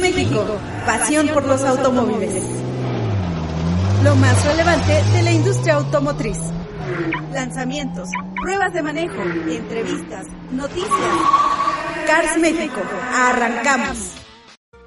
México, 0.00 0.44
pasión 0.84 1.28
por 1.28 1.46
los 1.46 1.62
automóviles. 1.62 2.44
Lo 4.02 4.14
más 4.16 4.44
relevante 4.44 5.02
de 5.12 5.22
la 5.22 5.32
industria 5.32 5.74
automotriz. 5.74 6.38
Lanzamientos, 7.32 8.08
pruebas 8.40 8.72
de 8.72 8.82
manejo, 8.82 9.22
entrevistas, 9.22 10.26
noticias. 10.52 10.90
Cars 12.06 12.38
México, 12.38 12.80
arrancamos. 13.12 14.14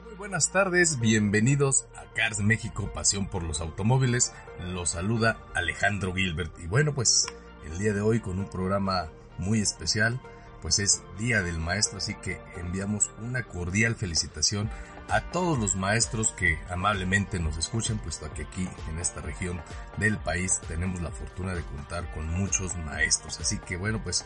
Muy 0.05 0.15
buenas 0.17 0.51
tardes, 0.51 0.99
bienvenidos 0.99 1.87
a 1.95 2.13
Cars 2.13 2.39
México, 2.39 2.91
pasión 2.93 3.27
por 3.27 3.43
los 3.43 3.61
automóviles. 3.61 4.33
Los 4.67 4.91
saluda 4.91 5.37
Alejandro 5.53 6.13
Gilbert. 6.13 6.53
Y 6.59 6.67
bueno, 6.67 6.93
pues 6.93 7.25
el 7.65 7.79
día 7.79 7.93
de 7.93 8.01
hoy 8.01 8.19
con 8.19 8.39
un 8.39 8.49
programa 8.49 9.07
muy 9.37 9.59
especial 9.59 10.19
pues 10.61 10.79
es 10.79 11.01
Día 11.17 11.41
del 11.41 11.59
Maestro, 11.59 11.97
así 11.97 12.15
que 12.15 12.39
enviamos 12.57 13.11
una 13.21 13.43
cordial 13.43 13.95
felicitación 13.95 14.69
a 15.09 15.21
todos 15.31 15.57
los 15.57 15.75
maestros 15.75 16.31
que 16.31 16.59
amablemente 16.69 17.39
nos 17.39 17.57
escuchan, 17.57 17.97
puesto 17.97 18.31
que 18.33 18.43
aquí 18.43 18.67
en 18.89 18.99
esta 18.99 19.21
región 19.21 19.61
del 19.97 20.17
país 20.17 20.61
tenemos 20.67 21.01
la 21.01 21.11
fortuna 21.11 21.53
de 21.53 21.63
contar 21.63 22.11
con 22.13 22.27
muchos 22.27 22.75
maestros. 22.77 23.39
Así 23.39 23.57
que 23.59 23.77
bueno, 23.77 24.01
pues 24.03 24.25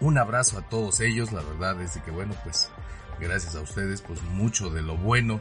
un 0.00 0.18
abrazo 0.18 0.58
a 0.58 0.68
todos 0.68 1.00
ellos, 1.00 1.32
la 1.32 1.42
verdad 1.42 1.80
es 1.80 1.98
que 1.98 2.10
bueno, 2.10 2.34
pues 2.44 2.70
gracias 3.20 3.54
a 3.54 3.60
ustedes, 3.60 4.00
pues 4.00 4.22
mucho 4.22 4.70
de 4.70 4.82
lo 4.82 4.96
bueno 4.96 5.40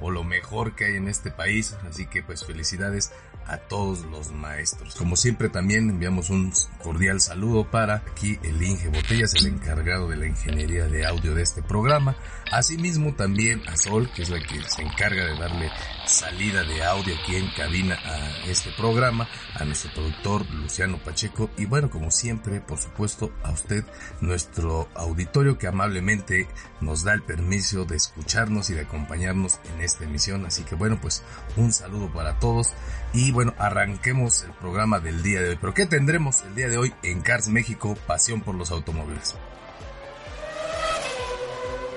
o 0.00 0.10
lo 0.10 0.24
mejor 0.24 0.74
que 0.74 0.86
hay 0.86 0.96
en 0.96 1.08
este 1.08 1.30
país, 1.30 1.76
así 1.88 2.06
que 2.06 2.22
pues 2.22 2.44
felicidades 2.44 3.12
a 3.46 3.58
todos 3.58 4.04
los 4.06 4.32
maestros. 4.32 4.94
Como 4.94 5.16
siempre 5.16 5.48
también 5.48 5.90
enviamos 5.90 6.30
un 6.30 6.52
cordial 6.82 7.20
saludo 7.20 7.70
para 7.70 7.96
aquí 8.10 8.38
el 8.42 8.62
Inge 8.62 8.88
Botellas, 8.88 9.34
el 9.34 9.46
encargado 9.46 10.08
de 10.08 10.16
la 10.16 10.26
ingeniería 10.26 10.86
de 10.86 11.06
audio 11.06 11.34
de 11.34 11.42
este 11.42 11.62
programa. 11.62 12.16
Asimismo 12.50 13.14
también 13.14 13.62
a 13.68 13.76
Sol, 13.76 14.10
que 14.14 14.22
es 14.22 14.30
la 14.30 14.40
que 14.40 14.62
se 14.68 14.82
encarga 14.82 15.24
de 15.24 15.38
darle 15.38 15.70
salida 16.06 16.64
de 16.64 16.84
audio 16.84 17.14
aquí 17.16 17.36
en 17.36 17.50
cabina 17.56 17.98
a 18.04 18.46
este 18.46 18.70
programa, 18.72 19.28
a 19.54 19.64
nuestro 19.64 19.92
productor 19.92 20.48
Luciano 20.50 20.98
Pacheco 20.98 21.50
y 21.56 21.64
bueno, 21.64 21.90
como 21.90 22.10
siempre, 22.10 22.60
por 22.60 22.78
supuesto, 22.78 23.32
a 23.42 23.50
usted, 23.50 23.84
nuestro 24.20 24.88
auditorio 24.94 25.58
que 25.58 25.66
amablemente 25.66 26.48
nos 26.80 27.04
da 27.04 27.14
el 27.14 27.22
permiso 27.22 27.84
de 27.84 27.96
escucharnos 27.96 28.70
y 28.70 28.74
de 28.74 28.82
acompañarnos 28.82 29.60
en 29.74 29.82
esta 29.82 30.04
emisión. 30.04 30.44
Así 30.46 30.62
que 30.64 30.74
bueno, 30.74 30.98
pues 31.00 31.22
un 31.56 31.72
saludo 31.72 32.12
para 32.12 32.38
todos 32.38 32.74
y 33.14 33.31
bueno, 33.32 33.54
arranquemos 33.58 34.44
el 34.44 34.52
programa 34.52 35.00
del 35.00 35.22
día 35.22 35.40
de 35.40 35.50
hoy. 35.50 35.58
Pero 35.60 35.74
¿qué 35.74 35.86
tendremos 35.86 36.42
el 36.42 36.54
día 36.54 36.68
de 36.68 36.76
hoy 36.76 36.94
en 37.02 37.22
Cars 37.22 37.48
México? 37.48 37.96
Pasión 38.06 38.40
por 38.40 38.54
los 38.54 38.70
automóviles. 38.70 39.34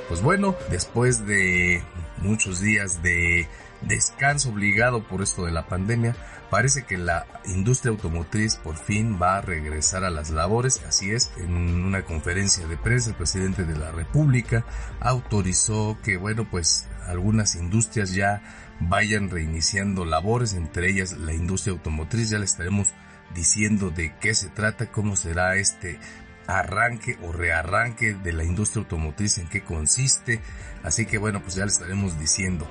Pues 0.08 0.22
bueno, 0.22 0.56
después 0.70 1.26
de 1.26 1.84
muchos 2.18 2.62
días 2.62 3.02
de 3.02 3.48
descanso 3.82 4.50
obligado 4.50 5.04
por 5.04 5.22
esto 5.22 5.46
de 5.46 5.52
la 5.52 5.68
pandemia, 5.68 6.16
parece 6.50 6.86
que 6.86 6.98
la 6.98 7.26
industria 7.46 7.92
automotriz 7.92 8.56
por 8.56 8.78
fin 8.78 9.20
va 9.22 9.38
a 9.38 9.42
regresar 9.42 10.04
a 10.04 10.12
las 10.12 10.30
labores. 10.30 10.82
Así 10.88 11.12
es, 11.12 11.32
en 11.38 11.56
una 11.56 12.04
conferencia 12.04 12.68
de 12.68 12.78
prensa 12.78 13.10
el 13.10 13.16
presidente 13.16 13.64
de 13.64 13.78
la 13.78 13.92
República 13.92 14.64
autorizó 15.00 15.98
que, 16.04 16.18
bueno, 16.18 16.48
pues 16.50 16.88
algunas 17.08 17.56
industrias 17.56 18.14
ya 18.14 18.42
vayan 18.80 19.30
reiniciando 19.30 20.06
labores, 20.06 20.54
entre 20.54 20.90
ellas 20.90 21.14
la 21.14 21.34
industria 21.34 21.74
automotriz. 21.74 22.30
Ya 22.30 22.40
le 22.40 22.46
estaremos 22.46 22.94
diciendo 23.34 23.90
de 23.90 24.14
qué 24.20 24.34
se 24.34 24.50
trata, 24.50 24.92
cómo 24.92 25.16
será 25.16 25.56
este 25.56 26.00
arranque 26.48 27.18
o 27.24 27.32
rearranque 27.32 28.14
de 28.14 28.34
la 28.34 28.44
industria 28.44 28.84
automotriz, 28.84 29.38
en 29.38 29.48
qué 29.48 29.64
consiste. 29.64 30.42
Así 30.84 31.06
que 31.06 31.18
bueno, 31.18 31.42
pues 31.42 31.56
ya 31.56 31.66
le 31.66 31.72
estaremos 31.72 32.20
diciendo. 32.20 32.68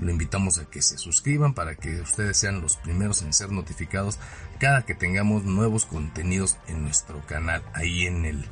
lo 0.00 0.10
invitamos 0.10 0.58
a 0.58 0.64
que 0.64 0.82
se 0.82 0.98
suscriban 0.98 1.54
para 1.54 1.74
que 1.74 2.00
ustedes 2.00 2.36
sean 2.36 2.60
los 2.60 2.76
primeros 2.76 3.22
en 3.22 3.32
ser 3.32 3.52
notificados 3.52 4.18
cada 4.58 4.82
que 4.84 4.94
tengamos 4.94 5.44
nuevos 5.44 5.86
contenidos 5.86 6.56
en 6.68 6.82
nuestro 6.82 7.24
canal, 7.26 7.62
ahí 7.74 8.06
en 8.06 8.24
el 8.24 8.44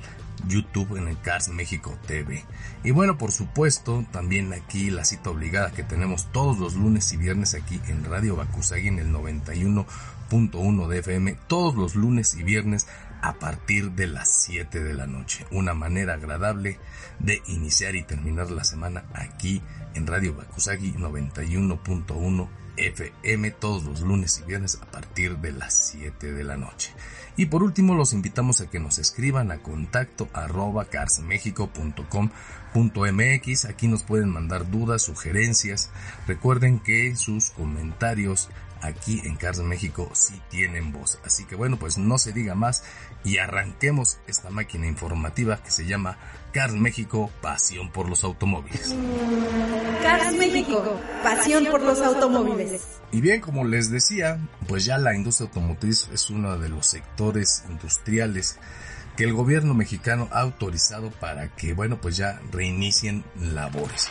YouTube 0.47 0.97
en 0.97 1.09
el 1.09 1.21
Cars 1.21 1.49
México 1.49 1.97
TV. 2.07 2.45
Y 2.85 2.93
bueno, 2.93 3.19
por 3.19 3.33
supuesto, 3.33 4.05
también 4.13 4.53
aquí 4.53 4.91
la 4.91 5.05
cita 5.05 5.31
obligada 5.31 5.73
que 5.73 5.83
tenemos 5.83 6.31
todos 6.33 6.59
los 6.59 6.75
lunes 6.75 7.13
y 7.13 7.17
viernes 7.17 7.55
aquí 7.55 7.81
en 7.89 8.05
Radio 8.05 8.37
Bakusagi 8.37 8.89
en 8.89 8.99
el 8.99 9.13
91.1 9.13 10.89
de 10.89 10.99
FM, 10.99 11.37
todos 11.49 11.75
los 11.75 11.95
lunes 11.95 12.35
y 12.35 12.43
viernes 12.43 12.87
a 13.23 13.35
partir 13.35 13.93
de 13.93 14.07
las 14.07 14.31
7 14.45 14.83
de 14.83 14.95
la 14.95 15.07
noche. 15.07 15.47
Una 15.51 15.75
manera 15.75 16.15
agradable 16.15 16.79
de 17.19 17.43
iniciar 17.47 17.97
y 17.97 18.03
terminar 18.03 18.51
la 18.51 18.65
semana 18.65 19.05
aquí 19.15 19.63
en 19.95 20.07
Radio 20.07 20.35
Bakusagi 20.35 20.95
91.1 20.95 22.49
FM 22.79 23.51
todos 23.53 23.85
los 23.85 24.01
lunes 24.01 24.43
y 24.43 24.47
viernes 24.47 24.79
a 24.81 24.87
partir 24.87 25.37
de 25.39 25.53
las 25.53 25.91
7 25.91 26.33
de 26.33 26.45
la 26.45 26.57
noche. 26.57 26.95
Y 27.37 27.47
por 27.47 27.63
último 27.63 27.95
los 27.95 28.13
invitamos 28.13 28.61
a 28.61 28.69
que 28.69 28.81
nos 28.81 28.99
escriban 28.99 29.53
a 29.53 29.59
contacto 29.59 30.29
arroba 30.33 30.87
carsmexico.com.mx. 30.87 33.65
Aquí 33.65 33.89
nos 33.89 34.03
pueden 34.03 34.31
mandar 34.31 34.69
dudas, 34.71 35.03
sugerencias. 35.03 35.91
Recuerden 36.27 36.81
que 36.81 37.15
sus 37.15 37.51
comentarios 37.51 38.49
aquí 38.81 39.21
en 39.25 39.37
Cars 39.37 39.61
México 39.61 40.11
sí 40.13 40.41
tienen 40.51 40.93
voz. 40.93 41.19
Así 41.25 41.45
que 41.45 41.57
bueno, 41.57 41.79
pues 41.79 41.99
no 41.99 42.19
se 42.19 42.33
diga 42.33 42.55
más 42.55 42.85
y 43.25 43.39
arranquemos 43.39 44.19
esta 44.27 44.51
máquina 44.51 44.87
informativa 44.87 45.63
que 45.63 45.71
se 45.71 45.87
llama 45.87 46.19
Cars 46.53 46.75
México, 46.75 47.31
pasión 47.41 47.91
por 47.91 48.09
los 48.09 48.25
automóviles. 48.25 48.95
Cars 50.03 50.33
México, 50.35 51.01
pasión 51.23 51.67
por 51.67 51.83
los 51.83 52.01
automóviles. 52.01 52.83
Y 53.13 53.21
bien, 53.21 53.41
como 53.41 53.65
les 53.65 53.91
decía, 53.91 54.39
pues 54.67 54.85
ya 54.85 54.99
la 54.99 55.15
industria 55.15 55.49
automotriz 55.49 56.09
es 56.13 56.31
uno 56.31 56.59
de 56.59 56.69
los 56.69 56.87
sectores 56.87 57.65
industriales 57.69 58.59
que 59.17 59.25
el 59.25 59.33
gobierno 59.33 59.75
mexicano 59.75 60.29
ha 60.31 60.41
autorizado 60.41 61.11
para 61.11 61.49
que, 61.49 61.73
bueno, 61.73 62.01
pues 62.01 62.17
ya 62.17 62.41
reinicien 62.53 63.25
labores. 63.41 64.09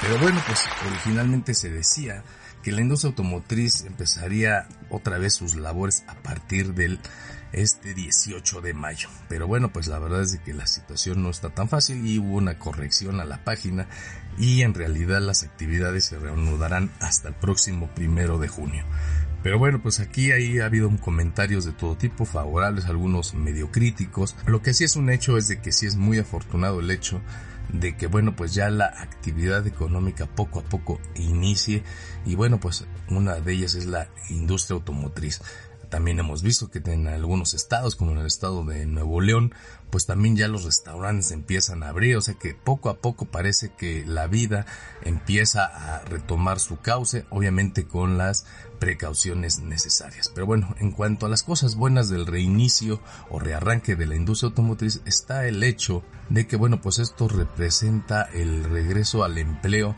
Pero 0.00 0.18
bueno, 0.18 0.40
pues 0.46 0.64
originalmente 0.86 1.54
se 1.54 1.68
decía 1.68 2.22
que 2.66 2.72
la 2.72 2.80
industria 2.80 3.10
automotriz 3.10 3.84
empezaría 3.84 4.66
otra 4.90 5.18
vez 5.18 5.34
sus 5.34 5.54
labores 5.54 6.02
a 6.08 6.16
partir 6.16 6.74
del 6.74 6.98
este 7.52 7.94
18 7.94 8.60
de 8.60 8.74
mayo. 8.74 9.08
Pero 9.28 9.46
bueno, 9.46 9.72
pues 9.72 9.86
la 9.86 10.00
verdad 10.00 10.22
es 10.22 10.36
que 10.40 10.52
la 10.52 10.66
situación 10.66 11.22
no 11.22 11.30
está 11.30 11.50
tan 11.50 11.68
fácil 11.68 12.04
y 12.04 12.18
hubo 12.18 12.34
una 12.34 12.58
corrección 12.58 13.20
a 13.20 13.24
la 13.24 13.44
página 13.44 13.86
y 14.36 14.62
en 14.62 14.74
realidad 14.74 15.20
las 15.20 15.44
actividades 15.44 16.06
se 16.06 16.18
reanudarán 16.18 16.90
hasta 16.98 17.28
el 17.28 17.34
próximo 17.34 17.88
primero 17.94 18.36
de 18.38 18.48
junio. 18.48 18.84
Pero 19.44 19.60
bueno, 19.60 19.80
pues 19.80 20.00
aquí 20.00 20.32
ahí 20.32 20.58
ha 20.58 20.66
habido 20.66 20.90
comentarios 20.98 21.64
de 21.64 21.72
todo 21.72 21.96
tipo, 21.96 22.24
favorables, 22.24 22.86
algunos 22.86 23.34
medio 23.34 23.70
críticos. 23.70 24.34
Lo 24.44 24.60
que 24.60 24.74
sí 24.74 24.82
es 24.82 24.96
un 24.96 25.08
hecho 25.08 25.38
es 25.38 25.46
de 25.46 25.60
que 25.60 25.70
sí 25.70 25.86
es 25.86 25.94
muy 25.94 26.18
afortunado 26.18 26.80
el 26.80 26.90
hecho 26.90 27.20
de 27.72 27.96
que 27.96 28.06
bueno 28.06 28.36
pues 28.36 28.54
ya 28.54 28.70
la 28.70 28.86
actividad 28.86 29.66
económica 29.66 30.26
poco 30.26 30.60
a 30.60 30.62
poco 30.62 31.00
inicie 31.14 31.82
y 32.24 32.34
bueno 32.34 32.60
pues 32.60 32.84
una 33.08 33.34
de 33.34 33.52
ellas 33.52 33.74
es 33.74 33.86
la 33.86 34.08
industria 34.30 34.76
automotriz. 34.76 35.40
También 35.90 36.18
hemos 36.18 36.42
visto 36.42 36.70
que 36.70 36.78
en 36.84 37.06
algunos 37.06 37.54
estados, 37.54 37.96
como 37.96 38.12
en 38.12 38.18
el 38.18 38.26
estado 38.26 38.64
de 38.64 38.86
Nuevo 38.86 39.20
León, 39.20 39.54
pues 39.90 40.06
también 40.06 40.36
ya 40.36 40.48
los 40.48 40.64
restaurantes 40.64 41.30
empiezan 41.30 41.82
a 41.82 41.88
abrir, 41.88 42.16
o 42.16 42.20
sea 42.20 42.34
que 42.34 42.54
poco 42.54 42.90
a 42.90 42.98
poco 42.98 43.26
parece 43.26 43.72
que 43.76 44.04
la 44.04 44.26
vida 44.26 44.66
empieza 45.02 45.64
a 45.64 46.00
retomar 46.04 46.58
su 46.58 46.80
cauce, 46.80 47.24
obviamente 47.30 47.86
con 47.86 48.18
las 48.18 48.46
precauciones 48.80 49.60
necesarias. 49.60 50.30
Pero 50.34 50.46
bueno, 50.46 50.74
en 50.80 50.90
cuanto 50.90 51.26
a 51.26 51.28
las 51.28 51.42
cosas 51.42 51.76
buenas 51.76 52.08
del 52.08 52.26
reinicio 52.26 53.00
o 53.30 53.38
rearranque 53.38 53.96
de 53.96 54.06
la 54.06 54.16
industria 54.16 54.48
automotriz, 54.48 55.02
está 55.04 55.46
el 55.46 55.62
hecho 55.62 56.02
de 56.28 56.46
que, 56.46 56.56
bueno, 56.56 56.80
pues 56.80 56.98
esto 56.98 57.28
representa 57.28 58.22
el 58.22 58.64
regreso 58.64 59.24
al 59.24 59.38
empleo 59.38 59.96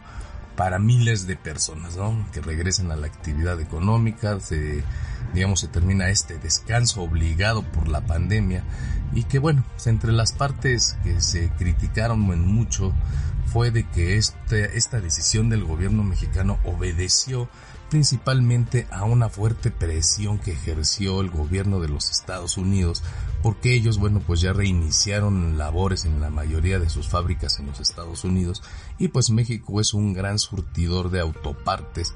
para 0.54 0.78
miles 0.78 1.26
de 1.26 1.36
personas, 1.36 1.96
¿no? 1.96 2.26
Que 2.32 2.40
regresen 2.40 2.90
a 2.90 2.96
la 2.96 3.06
actividad 3.06 3.60
económica, 3.60 4.40
se 4.40 4.82
digamos, 5.34 5.60
se 5.60 5.68
termina 5.68 6.10
este 6.10 6.38
descanso 6.38 7.02
obligado 7.02 7.62
por 7.62 7.88
la 7.88 8.00
pandemia 8.00 8.64
y 9.12 9.24
que 9.24 9.38
bueno, 9.38 9.64
pues, 9.74 9.86
entre 9.86 10.12
las 10.12 10.32
partes 10.32 10.96
que 11.02 11.20
se 11.20 11.50
criticaron 11.50 12.30
en 12.32 12.46
mucho 12.46 12.92
fue 13.46 13.70
de 13.70 13.88
que 13.88 14.16
este, 14.16 14.76
esta 14.76 15.00
decisión 15.00 15.48
del 15.48 15.64
gobierno 15.64 16.02
mexicano 16.02 16.58
obedeció 16.64 17.48
principalmente 17.88 18.86
a 18.90 19.04
una 19.04 19.30
fuerte 19.30 19.70
presión 19.70 20.38
que 20.38 20.52
ejerció 20.52 21.22
el 21.22 21.30
gobierno 21.30 21.80
de 21.80 21.88
los 21.88 22.10
Estados 22.10 22.58
Unidos 22.58 23.02
porque 23.42 23.74
ellos, 23.74 23.98
bueno, 23.98 24.20
pues 24.26 24.40
ya 24.40 24.52
reiniciaron 24.52 25.56
labores 25.56 26.04
en 26.04 26.20
la 26.20 26.28
mayoría 26.28 26.78
de 26.78 26.90
sus 26.90 27.08
fábricas 27.08 27.58
en 27.58 27.66
los 27.66 27.80
Estados 27.80 28.24
Unidos 28.24 28.62
y 28.98 29.08
pues 29.08 29.30
México 29.30 29.80
es 29.80 29.94
un 29.94 30.12
gran 30.12 30.38
surtidor 30.38 31.10
de 31.10 31.20
autopartes 31.20 32.14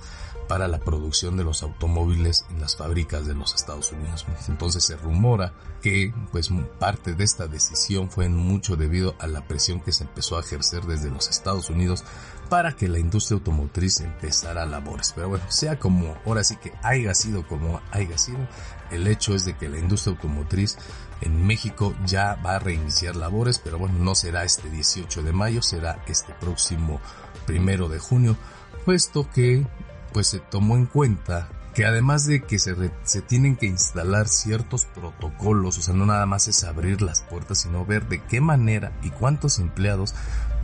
para 0.48 0.68
la 0.68 0.78
producción 0.78 1.36
de 1.36 1.44
los 1.44 1.62
automóviles 1.62 2.44
en 2.50 2.60
las 2.60 2.76
fábricas 2.76 3.26
de 3.26 3.34
los 3.34 3.54
Estados 3.54 3.92
Unidos. 3.92 4.26
Entonces 4.48 4.84
se 4.84 4.96
rumora 4.96 5.52
que 5.80 6.14
pues 6.30 6.50
parte 6.78 7.14
de 7.14 7.24
esta 7.24 7.46
decisión 7.46 8.10
fue 8.10 8.28
mucho 8.28 8.76
debido 8.76 9.14
a 9.18 9.26
la 9.26 9.46
presión 9.46 9.80
que 9.80 9.92
se 9.92 10.04
empezó 10.04 10.36
a 10.36 10.40
ejercer 10.40 10.84
desde 10.84 11.10
los 11.10 11.28
Estados 11.28 11.70
Unidos 11.70 12.04
para 12.48 12.76
que 12.76 12.88
la 12.88 12.98
industria 12.98 13.36
automotriz 13.38 14.00
empezara 14.00 14.66
labores. 14.66 15.12
Pero 15.14 15.30
bueno, 15.30 15.44
sea 15.48 15.78
como 15.78 16.16
ahora 16.26 16.44
sí 16.44 16.56
que 16.56 16.72
haya 16.82 17.14
sido 17.14 17.46
como 17.46 17.80
haya 17.90 18.18
sido, 18.18 18.46
el 18.90 19.06
hecho 19.06 19.34
es 19.34 19.44
de 19.44 19.56
que 19.56 19.68
la 19.68 19.78
industria 19.78 20.14
automotriz 20.14 20.76
en 21.22 21.46
México 21.46 21.94
ya 22.04 22.34
va 22.44 22.56
a 22.56 22.58
reiniciar 22.58 23.16
labores, 23.16 23.58
pero 23.58 23.78
bueno, 23.78 23.98
no 23.98 24.14
será 24.14 24.44
este 24.44 24.68
18 24.68 25.22
de 25.22 25.32
mayo, 25.32 25.62
será 25.62 26.04
este 26.06 26.34
próximo 26.34 27.00
primero 27.46 27.88
de 27.88 27.98
junio, 27.98 28.36
puesto 28.84 29.30
que 29.30 29.66
pues 30.12 30.28
se 30.28 30.40
tomó 30.40 30.76
en 30.76 30.86
cuenta 30.86 31.48
que 31.74 31.86
además 31.86 32.26
de 32.26 32.42
que 32.42 32.58
se, 32.58 32.74
se 33.02 33.22
tienen 33.22 33.56
que 33.56 33.66
instalar 33.66 34.28
ciertos 34.28 34.84
protocolos, 34.84 35.78
o 35.78 35.82
sea, 35.82 35.94
no 35.94 36.04
nada 36.04 36.26
más 36.26 36.48
es 36.48 36.64
abrir 36.64 37.00
las 37.00 37.22
puertas, 37.22 37.58
sino 37.58 37.86
ver 37.86 38.08
de 38.08 38.22
qué 38.22 38.40
manera 38.40 38.92
y 39.02 39.10
cuántos 39.10 39.58
empleados 39.58 40.14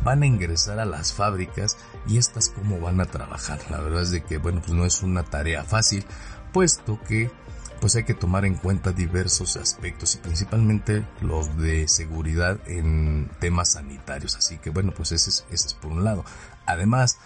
van 0.05 0.23
a 0.23 0.27
ingresar 0.27 0.79
a 0.79 0.85
las 0.85 1.13
fábricas 1.13 1.77
y 2.07 2.19
estas 2.19 2.51
cómo 2.51 2.79
van 2.79 3.01
a 3.01 3.07
trabajar. 3.07 3.59
La 3.71 3.81
verdad 3.81 4.03
es 4.03 4.11
de 4.11 4.23
que, 4.23 4.39
bueno, 4.39 4.61
pues 4.61 4.73
no 4.73 4.85
es 4.85 5.03
una 5.03 5.25
tarea 5.25 5.65
fácil, 5.65 6.05
puesto 6.53 7.01
que 7.05 7.31
pues 7.81 7.95
hay 7.97 8.05
que 8.05 8.15
tomar 8.15 8.45
en 8.45 8.57
cuenta 8.57 8.93
diversos 8.93 9.57
aspectos 9.57 10.17
y 10.17 10.19
principalmente 10.19 11.07
los 11.21 11.57
de 11.59 11.87
seguridad 11.87 12.59
en 12.67 13.31
temas 13.39 13.73
sanitarios. 13.73 14.37
Así 14.37 14.59
que 14.59 14.71
bueno, 14.71 14.93
pues 14.93 15.13
ese 15.13 15.31
es, 15.31 15.47
ese 15.51 15.69
es 15.69 15.75
por 15.75 15.93
un 15.93 16.05
lado. 16.05 16.25
Además, 16.67 17.19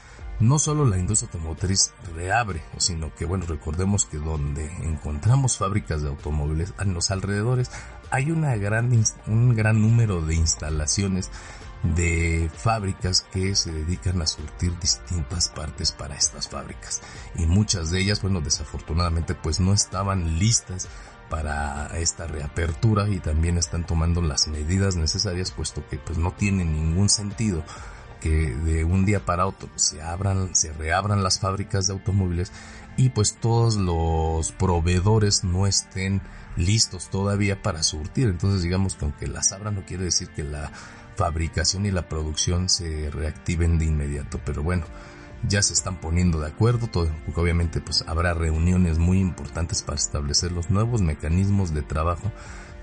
no 0.43 0.59
solo 0.59 0.85
la 0.85 0.99
industria 0.99 1.31
automotriz 1.33 1.93
reabre, 2.17 2.63
sino 2.77 3.15
que, 3.15 3.25
bueno, 3.25 3.47
recordemos 3.47 4.07
que 4.07 4.19
donde 4.19 4.67
encontramos 4.83 5.57
fábricas 5.57 6.03
de 6.03 6.09
automóviles, 6.09 6.75
en 6.81 6.95
los 6.95 7.13
alrededores, 7.13 7.71
hay 8.11 8.33
una 8.33 8.57
gran, 8.57 8.93
un 9.29 9.55
gran 9.55 9.81
número 9.81 10.21
de 10.21 10.35
instalaciones 10.35 11.31
de 11.85 12.51
fábricas 12.53 13.23
que 13.33 13.55
se 13.55 13.73
dedican 13.73 14.21
a 14.21 14.27
surtir 14.27 14.77
distintas 14.81 15.49
partes 15.49 15.93
para 15.93 16.17
estas 16.17 16.49
fábricas. 16.49 17.03
Y 17.37 17.47
muchas 17.47 17.93
de 17.93 18.01
ellas, 18.01 18.21
bueno, 18.21 18.41
desafortunadamente, 18.41 19.37
pues 19.37 19.61
no 19.61 19.73
estaban 19.73 20.41
listas 20.41 20.89
para 21.31 21.87
esta 21.99 22.27
reapertura 22.27 23.09
y 23.09 23.21
también 23.21 23.59
están 23.59 23.87
tomando 23.87 24.21
las 24.21 24.49
medidas 24.49 24.97
necesarias 24.97 25.51
puesto 25.51 25.83
que 25.89 25.97
pues 25.97 26.19
no 26.19 26.33
tiene 26.33 26.65
ningún 26.67 27.09
sentido 27.09 27.65
que 28.23 28.55
de 28.55 28.85
un 28.85 29.05
día 29.05 29.25
para 29.25 29.47
otro 29.47 29.69
se 29.75 30.01
abran, 30.01 30.55
se 30.55 30.73
reabran 30.73 31.23
las 31.23 31.41
fábricas 31.41 31.87
de 31.87 31.95
automóviles 31.95 32.53
y 32.97 33.09
pues 33.09 33.35
todos 33.35 33.77
los 33.77 34.53
proveedores 34.53 35.45
no 35.45 35.67
estén 35.67 36.23
listos 36.57 37.09
todavía 37.11 37.63
para 37.63 37.83
surtir. 37.83 38.29
Entonces 38.29 38.63
digamos 38.63 38.95
que 38.95 39.05
aunque 39.05 39.27
las 39.27 39.53
abran 39.53 39.75
no 39.75 39.85
quiere 39.85 40.05
decir 40.05 40.29
que 40.29 40.45
la 40.45 40.71
fabricación 41.17 41.87
y 41.87 41.91
la 41.91 42.09
producción 42.09 42.69
se 42.69 43.11
reactiven 43.11 43.79
de 43.79 43.87
inmediato. 43.87 44.41
Pero 44.45 44.63
bueno, 44.63 44.85
ya 45.49 45.63
se 45.63 45.73
están 45.73 46.01
poniendo 46.01 46.41
de 46.41 46.49
acuerdo, 46.49 46.87
todo, 46.87 47.11
porque 47.25 47.41
obviamente 47.41 47.81
pues 47.81 48.05
habrá 48.07 48.35
reuniones 48.35 48.99
muy 48.99 49.19
importantes 49.19 49.83
para 49.83 49.97
establecer 49.97 50.53
los 50.53 50.71
nuevos 50.71 51.03
mecanismos 51.03 51.75
de 51.75 51.83
trabajo 51.83 52.31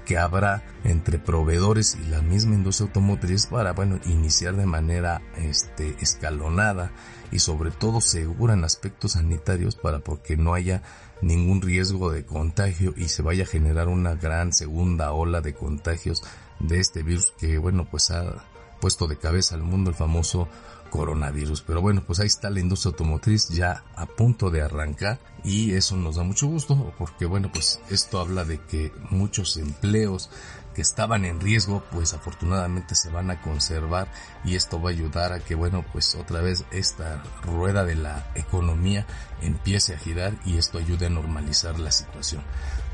que 0.09 0.17
habrá 0.17 0.63
entre 0.83 1.19
proveedores 1.19 1.95
y 2.01 2.09
la 2.09 2.23
misma 2.23 2.55
industria 2.55 2.87
automotriz 2.87 3.45
para, 3.45 3.73
bueno, 3.73 3.99
iniciar 4.07 4.55
de 4.55 4.65
manera 4.65 5.21
este, 5.37 5.95
escalonada 6.01 6.91
y 7.31 7.37
sobre 7.37 7.69
todo 7.69 8.01
segura 8.01 8.55
en 8.55 8.63
aspectos 8.63 9.11
sanitarios 9.11 9.75
para 9.75 9.99
porque 9.99 10.35
no 10.35 10.55
haya 10.55 10.81
ningún 11.21 11.61
riesgo 11.61 12.11
de 12.11 12.25
contagio 12.25 12.95
y 12.97 13.09
se 13.09 13.21
vaya 13.21 13.43
a 13.43 13.47
generar 13.47 13.87
una 13.87 14.15
gran 14.15 14.51
segunda 14.51 15.11
ola 15.11 15.41
de 15.41 15.53
contagios 15.53 16.23
de 16.59 16.79
este 16.79 17.03
virus 17.03 17.31
que, 17.37 17.59
bueno, 17.59 17.87
pues 17.87 18.09
ha 18.09 18.45
puesto 18.81 19.05
de 19.05 19.19
cabeza 19.19 19.53
al 19.53 19.61
mundo 19.61 19.91
el 19.91 19.95
famoso 19.95 20.47
coronavirus. 20.89 21.61
Pero 21.61 21.81
bueno, 21.81 22.03
pues 22.05 22.19
ahí 22.19 22.27
está 22.27 22.49
la 22.49 22.59
industria 22.59 22.91
automotriz 22.91 23.49
ya 23.49 23.83
a 23.95 24.05
punto 24.05 24.49
de 24.49 24.61
arrancar 24.61 25.19
y 25.43 25.71
eso 25.71 25.95
nos 25.95 26.15
da 26.15 26.23
mucho 26.23 26.47
gusto 26.47 26.93
porque 26.97 27.25
bueno, 27.25 27.49
pues 27.51 27.79
esto 27.89 28.19
habla 28.19 28.43
de 28.45 28.59
que 28.59 28.91
muchos 29.09 29.57
empleos 29.57 30.29
que 30.73 30.81
estaban 30.81 31.25
en 31.25 31.39
riesgo 31.39 31.83
pues 31.91 32.13
afortunadamente 32.13 32.95
se 32.95 33.09
van 33.09 33.31
a 33.31 33.41
conservar 33.41 34.07
y 34.43 34.55
esto 34.55 34.81
va 34.81 34.89
a 34.89 34.93
ayudar 34.93 35.33
a 35.33 35.39
que 35.39 35.55
bueno 35.55 35.83
pues 35.91 36.15
otra 36.15 36.41
vez 36.41 36.65
esta 36.71 37.23
rueda 37.43 37.83
de 37.85 37.95
la 37.95 38.31
economía 38.35 39.05
empiece 39.41 39.95
a 39.95 39.97
girar 39.97 40.33
y 40.45 40.57
esto 40.57 40.77
ayude 40.77 41.07
a 41.07 41.09
normalizar 41.09 41.79
la 41.79 41.91
situación. 41.91 42.43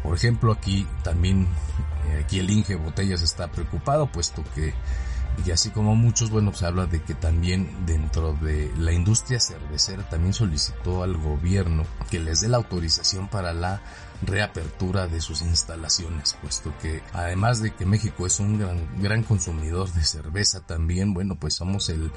Por 0.04 0.16
ejemplo 0.16 0.52
aquí 0.52 0.88
también 1.04 1.48
eh, 2.08 2.24
aquí 2.24 2.40
el 2.40 2.50
Inge 2.50 2.75
Botellas 2.75 3.22
está 3.22 3.52
preocupado 3.52 4.08
puesto 4.08 4.44
que 4.54 4.74
y 5.46 5.51
así 5.51 5.70
como 5.70 5.96
muchos, 5.96 6.30
bueno, 6.30 6.54
se 6.54 6.65
habla 6.65 6.86
de 6.86 7.01
que 7.01 7.13
también 7.13 7.86
dentro 7.86 8.34
de 8.34 8.72
la 8.77 8.94
industria 8.94 9.39
cervecera 9.39 10.08
también 10.10 10.34
solicitó 10.34 11.04
al 11.04 11.18
gobierno 11.18 11.84
que 12.10 12.20
les 12.20 12.42
dé 12.42 12.48
la 12.48 12.58
autorización 12.58 13.27
para 13.27 13.54
la 13.54 13.82
reapertura 14.22 15.08
de 15.08 15.22
sus 15.22 15.42
instalaciones, 15.42 16.38
puesto 16.42 16.74
que 16.82 17.01
además 17.13 17.62
de 17.62 17.74
que 17.74 17.86
México 17.86 18.25
es 18.25 18.39
un 18.39 18.60
gran, 18.60 19.01
gran 19.01 19.24
consumidor 19.24 19.92
de 19.92 20.04
cerveza 20.04 20.62
también, 20.62 21.13
bueno, 21.13 21.36
pues 21.36 21.56
somos 21.56 21.89
el 21.89 22.12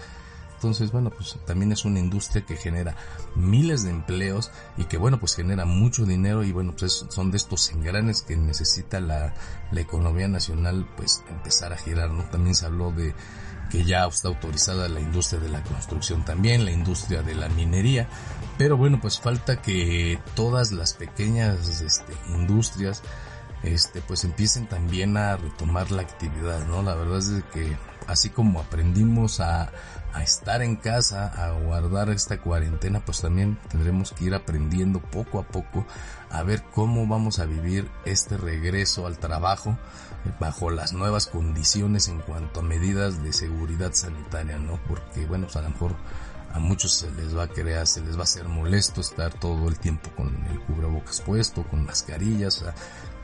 entonces, 0.58 0.90
bueno, 0.90 1.10
pues 1.10 1.38
también 1.46 1.70
es 1.70 1.84
una 1.84 2.00
industria 2.00 2.44
que 2.44 2.56
genera 2.56 2.96
miles 3.36 3.84
de 3.84 3.90
empleos 3.90 4.50
y 4.76 4.86
que, 4.86 4.96
bueno, 4.96 5.20
pues 5.20 5.36
genera 5.36 5.64
mucho 5.64 6.04
dinero 6.04 6.42
y, 6.42 6.50
bueno, 6.50 6.74
pues 6.76 7.06
son 7.10 7.30
de 7.30 7.36
estos 7.36 7.70
engranes 7.70 8.22
que 8.22 8.36
necesita 8.36 8.98
la, 8.98 9.34
la 9.70 9.80
economía 9.80 10.26
nacional, 10.26 10.84
pues 10.96 11.22
empezar 11.30 11.72
a 11.72 11.76
girar, 11.76 12.10
¿no? 12.10 12.24
También 12.24 12.56
se 12.56 12.66
habló 12.66 12.90
de 12.90 13.14
que 13.70 13.84
ya 13.84 14.04
está 14.06 14.26
autorizada 14.26 14.88
la 14.88 14.98
industria 14.98 15.38
de 15.38 15.48
la 15.48 15.62
construcción 15.62 16.24
también, 16.24 16.64
la 16.64 16.72
industria 16.72 17.22
de 17.22 17.36
la 17.36 17.48
minería, 17.48 18.08
pero 18.56 18.76
bueno, 18.76 19.00
pues 19.00 19.20
falta 19.20 19.62
que 19.62 20.18
todas 20.34 20.72
las 20.72 20.92
pequeñas 20.94 21.80
este, 21.80 22.14
industrias 22.34 23.04
este 23.62 24.00
pues 24.00 24.24
empiecen 24.24 24.66
también 24.68 25.16
a 25.16 25.36
retomar 25.36 25.92
la 25.92 26.02
actividad, 26.02 26.66
¿no? 26.66 26.82
La 26.82 26.94
verdad 26.94 27.18
es 27.18 27.44
que 27.52 27.76
así 28.08 28.30
como 28.30 28.60
aprendimos 28.60 29.40
a 29.40 29.70
a 30.12 30.22
estar 30.22 30.62
en 30.62 30.76
casa, 30.76 31.26
a 31.26 31.52
guardar 31.52 32.10
esta 32.10 32.38
cuarentena, 32.38 33.00
pues 33.04 33.20
también 33.20 33.58
tendremos 33.68 34.12
que 34.12 34.24
ir 34.24 34.34
aprendiendo 34.34 35.00
poco 35.00 35.38
a 35.38 35.42
poco 35.44 35.86
a 36.30 36.42
ver 36.42 36.62
cómo 36.74 37.06
vamos 37.06 37.38
a 37.38 37.46
vivir 37.46 37.90
este 38.04 38.36
regreso 38.36 39.06
al 39.06 39.18
trabajo 39.18 39.76
bajo 40.40 40.70
las 40.70 40.92
nuevas 40.92 41.26
condiciones 41.26 42.08
en 42.08 42.20
cuanto 42.20 42.60
a 42.60 42.62
medidas 42.62 43.22
de 43.22 43.32
seguridad 43.32 43.92
sanitaria, 43.92 44.58
¿no? 44.58 44.78
Porque 44.88 45.26
bueno, 45.26 45.46
pues 45.46 45.56
a 45.56 45.62
lo 45.62 45.70
mejor 45.70 45.94
a 46.52 46.59
muchos 46.59 46.93
se 46.93 47.11
les 47.12 47.37
va 47.37 47.45
a 47.45 47.49
crear, 47.49 47.87
se 47.87 48.00
les 48.00 48.17
va 48.17 48.21
a 48.21 48.25
hacer 48.25 48.49
molesto 48.49 49.00
estar 49.00 49.33
todo 49.35 49.69
el 49.69 49.78
tiempo 49.78 50.11
con 50.17 50.28
el 50.50 50.61
cubrebocas 50.61 51.21
puesto, 51.21 51.62
con 51.64 51.85
mascarillas, 51.85 52.64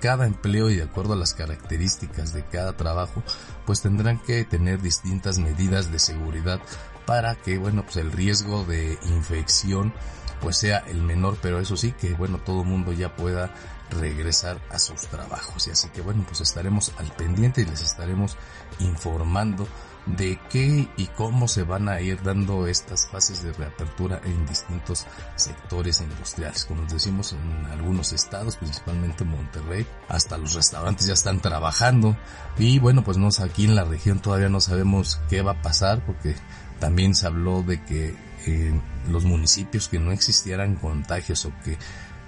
cada 0.00 0.26
empleo 0.26 0.68
y 0.70 0.76
de 0.76 0.82
acuerdo 0.82 1.14
a 1.14 1.16
las 1.16 1.34
características 1.34 2.32
de 2.32 2.44
cada 2.44 2.76
trabajo, 2.76 3.22
pues 3.64 3.80
tendrán 3.80 4.18
que 4.18 4.44
tener 4.44 4.82
distintas 4.82 5.38
medidas 5.38 5.90
de 5.90 5.98
seguridad 5.98 6.60
para 7.06 7.34
que, 7.36 7.58
bueno, 7.58 7.82
pues 7.84 7.96
el 7.96 8.12
riesgo 8.12 8.64
de 8.64 8.98
infección 9.04 9.92
pues 10.40 10.58
sea 10.58 10.78
el 10.78 11.02
menor, 11.02 11.38
pero 11.40 11.58
eso 11.58 11.76
sí 11.76 11.92
que, 11.92 12.12
bueno, 12.12 12.38
todo 12.38 12.62
el 12.62 12.68
mundo 12.68 12.92
ya 12.92 13.16
pueda 13.16 13.54
regresar 13.90 14.60
a 14.70 14.78
sus 14.78 15.06
trabajos. 15.06 15.66
Y 15.66 15.70
así 15.70 15.88
que, 15.88 16.02
bueno, 16.02 16.22
pues 16.26 16.42
estaremos 16.42 16.92
al 16.98 17.10
pendiente 17.12 17.62
y 17.62 17.64
les 17.64 17.80
estaremos 17.80 18.36
informando 18.78 19.66
de 20.06 20.38
qué 20.50 20.88
y 20.96 21.06
cómo 21.06 21.48
se 21.48 21.62
van 21.62 21.88
a 21.88 22.00
ir 22.00 22.22
dando 22.22 22.66
estas 22.66 23.08
fases 23.08 23.42
de 23.42 23.52
reapertura 23.52 24.20
en 24.24 24.46
distintos 24.46 25.06
sectores 25.36 26.00
industriales. 26.00 26.64
Como 26.66 26.84
decimos 26.84 27.32
en 27.32 27.66
algunos 27.70 28.12
estados, 28.12 28.56
principalmente 28.56 29.24
Monterrey, 29.24 29.86
hasta 30.08 30.36
los 30.36 30.54
restaurantes 30.54 31.06
ya 31.06 31.14
están 31.14 31.40
trabajando 31.40 32.16
y 32.58 32.78
bueno, 32.78 33.02
pues 33.02 33.16
no, 33.16 33.28
aquí 33.42 33.64
en 33.64 33.74
la 33.74 33.84
región 33.84 34.20
todavía 34.20 34.48
no 34.48 34.60
sabemos 34.60 35.20
qué 35.28 35.42
va 35.42 35.52
a 35.52 35.62
pasar 35.62 36.04
porque 36.04 36.34
también 36.78 37.14
se 37.14 37.26
habló 37.26 37.62
de 37.62 37.82
que 37.82 38.14
eh, 38.46 38.80
los 39.08 39.24
municipios 39.24 39.88
que 39.88 39.98
no 39.98 40.12
existieran 40.12 40.76
contagios 40.76 41.46
o 41.46 41.52
que 41.64 41.78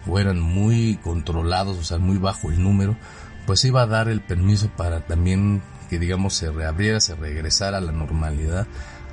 fueran 0.05 0.41
muy 0.41 0.99
controlados, 1.03 1.77
o 1.77 1.85
sea, 1.85 1.99
muy 1.99 2.17
bajo 2.17 2.51
el 2.51 2.63
número, 2.63 2.97
pues 3.45 3.65
iba 3.65 3.83
a 3.83 3.87
dar 3.87 4.09
el 4.09 4.21
permiso 4.21 4.69
para 4.77 5.05
también 5.05 5.63
que 5.89 5.99
digamos 5.99 6.35
se 6.35 6.51
reabriera, 6.51 7.01
se 7.01 7.15
regresara 7.15 7.79
a 7.79 7.81
la 7.81 7.93
normalidad. 7.93 8.67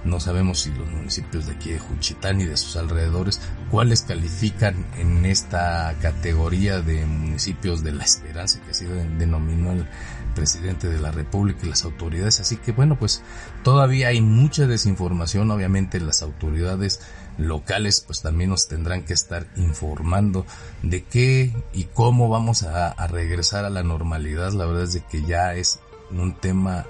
No 0.03 0.19
sabemos 0.19 0.59
si 0.59 0.71
los 0.71 0.89
municipios 0.89 1.45
de 1.45 1.53
aquí 1.53 1.71
de 1.71 1.79
Juchitán 1.79 2.41
y 2.41 2.45
de 2.45 2.57
sus 2.57 2.75
alrededores, 2.75 3.39
cuáles 3.71 4.01
califican 4.01 4.85
en 4.97 5.25
esta 5.25 5.95
categoría 6.01 6.81
de 6.81 7.05
municipios 7.05 7.83
de 7.83 7.93
la 7.93 8.03
esperanza 8.03 8.59
que 8.61 8.71
así 8.71 8.85
denominó 9.17 9.71
el 9.71 9.87
presidente 10.35 10.89
de 10.89 10.99
la 10.99 11.11
República 11.11 11.61
y 11.63 11.69
las 11.69 11.85
autoridades. 11.85 12.41
Así 12.41 12.57
que 12.57 12.73
bueno, 12.73 12.99
pues 12.99 13.23
todavía 13.63 14.09
hay 14.09 14.19
mucha 14.19 14.67
desinformación. 14.67 15.49
Obviamente 15.51 16.01
las 16.01 16.21
autoridades 16.21 16.99
locales 17.37 18.01
pues 18.01 18.21
también 18.21 18.49
nos 18.49 18.67
tendrán 18.67 19.03
que 19.03 19.13
estar 19.13 19.47
informando 19.55 20.45
de 20.81 21.03
qué 21.03 21.55
y 21.73 21.85
cómo 21.85 22.27
vamos 22.27 22.63
a, 22.63 22.89
a 22.89 23.07
regresar 23.07 23.63
a 23.63 23.69
la 23.69 23.83
normalidad. 23.83 24.51
La 24.51 24.65
verdad 24.65 24.83
es 24.83 24.93
de 24.93 25.01
que 25.01 25.23
ya 25.23 25.55
es 25.55 25.79
un 26.19 26.35
tema 26.35 26.85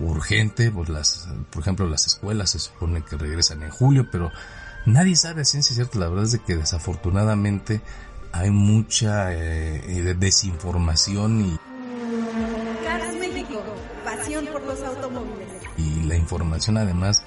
urgente, 0.00 0.70
pues 0.70 0.88
las, 0.88 1.28
por 1.50 1.62
ejemplo, 1.62 1.88
las 1.88 2.06
escuelas 2.06 2.50
se 2.50 2.58
supone 2.58 3.02
que 3.02 3.16
regresan 3.16 3.62
en 3.62 3.70
julio, 3.70 4.08
pero 4.10 4.30
nadie 4.86 5.16
sabe 5.16 5.42
a 5.42 5.44
ciencia 5.44 5.74
cierta, 5.74 5.98
la 5.98 6.08
verdad 6.08 6.24
es 6.24 6.32
de 6.32 6.40
que 6.40 6.56
desafortunadamente 6.56 7.80
hay 8.32 8.50
mucha 8.50 9.32
eh, 9.32 10.14
desinformación 10.18 11.40
y 11.40 11.58
México, 13.18 13.62
pasión 14.04 14.46
por 14.46 14.62
los 14.62 14.82
automóviles. 14.82 15.48
Y 15.76 16.02
la 16.02 16.16
información 16.16 16.76
además 16.76 17.22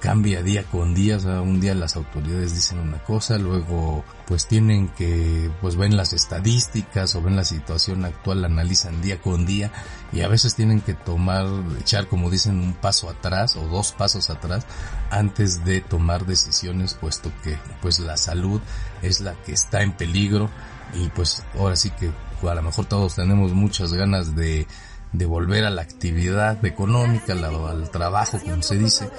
cambia 0.00 0.42
día 0.42 0.64
con 0.64 0.94
día, 0.94 1.16
o 1.16 1.20
sea, 1.20 1.40
un 1.40 1.60
día 1.60 1.74
las 1.74 1.96
autoridades 1.96 2.54
dicen 2.54 2.78
una 2.78 3.02
cosa, 3.02 3.38
luego 3.38 4.04
pues 4.26 4.46
tienen 4.46 4.88
que, 4.88 5.50
pues 5.60 5.76
ven 5.76 5.96
las 5.96 6.12
estadísticas 6.12 7.14
o 7.14 7.22
ven 7.22 7.36
la 7.36 7.44
situación 7.44 8.04
actual, 8.04 8.42
la 8.42 8.46
analizan 8.46 9.00
día 9.02 9.20
con 9.20 9.46
día 9.46 9.72
y 10.12 10.20
a 10.20 10.28
veces 10.28 10.54
tienen 10.54 10.80
que 10.80 10.94
tomar, 10.94 11.46
echar 11.80 12.06
como 12.06 12.30
dicen 12.30 12.58
un 12.60 12.74
paso 12.74 13.10
atrás 13.10 13.56
o 13.56 13.66
dos 13.66 13.92
pasos 13.92 14.30
atrás 14.30 14.66
antes 15.10 15.64
de 15.64 15.80
tomar 15.80 16.26
decisiones 16.26 16.94
puesto 16.94 17.32
que 17.42 17.58
pues 17.82 17.98
la 17.98 18.16
salud 18.16 18.60
es 19.02 19.20
la 19.20 19.34
que 19.42 19.52
está 19.52 19.82
en 19.82 19.92
peligro 19.92 20.50
y 20.94 21.08
pues 21.08 21.42
ahora 21.58 21.76
sí 21.76 21.90
que 21.90 22.12
a 22.46 22.54
lo 22.54 22.62
mejor 22.62 22.86
todos 22.86 23.16
tenemos 23.16 23.52
muchas 23.52 23.92
ganas 23.92 24.36
de 24.36 24.66
de 25.12 25.26
volver 25.26 25.64
a 25.64 25.70
la 25.70 25.82
actividad 25.82 26.64
económica, 26.64 27.32
al 27.32 27.90
trabajo, 27.90 28.38
como 28.38 28.62
se 28.62 28.76
dice, 28.76 29.10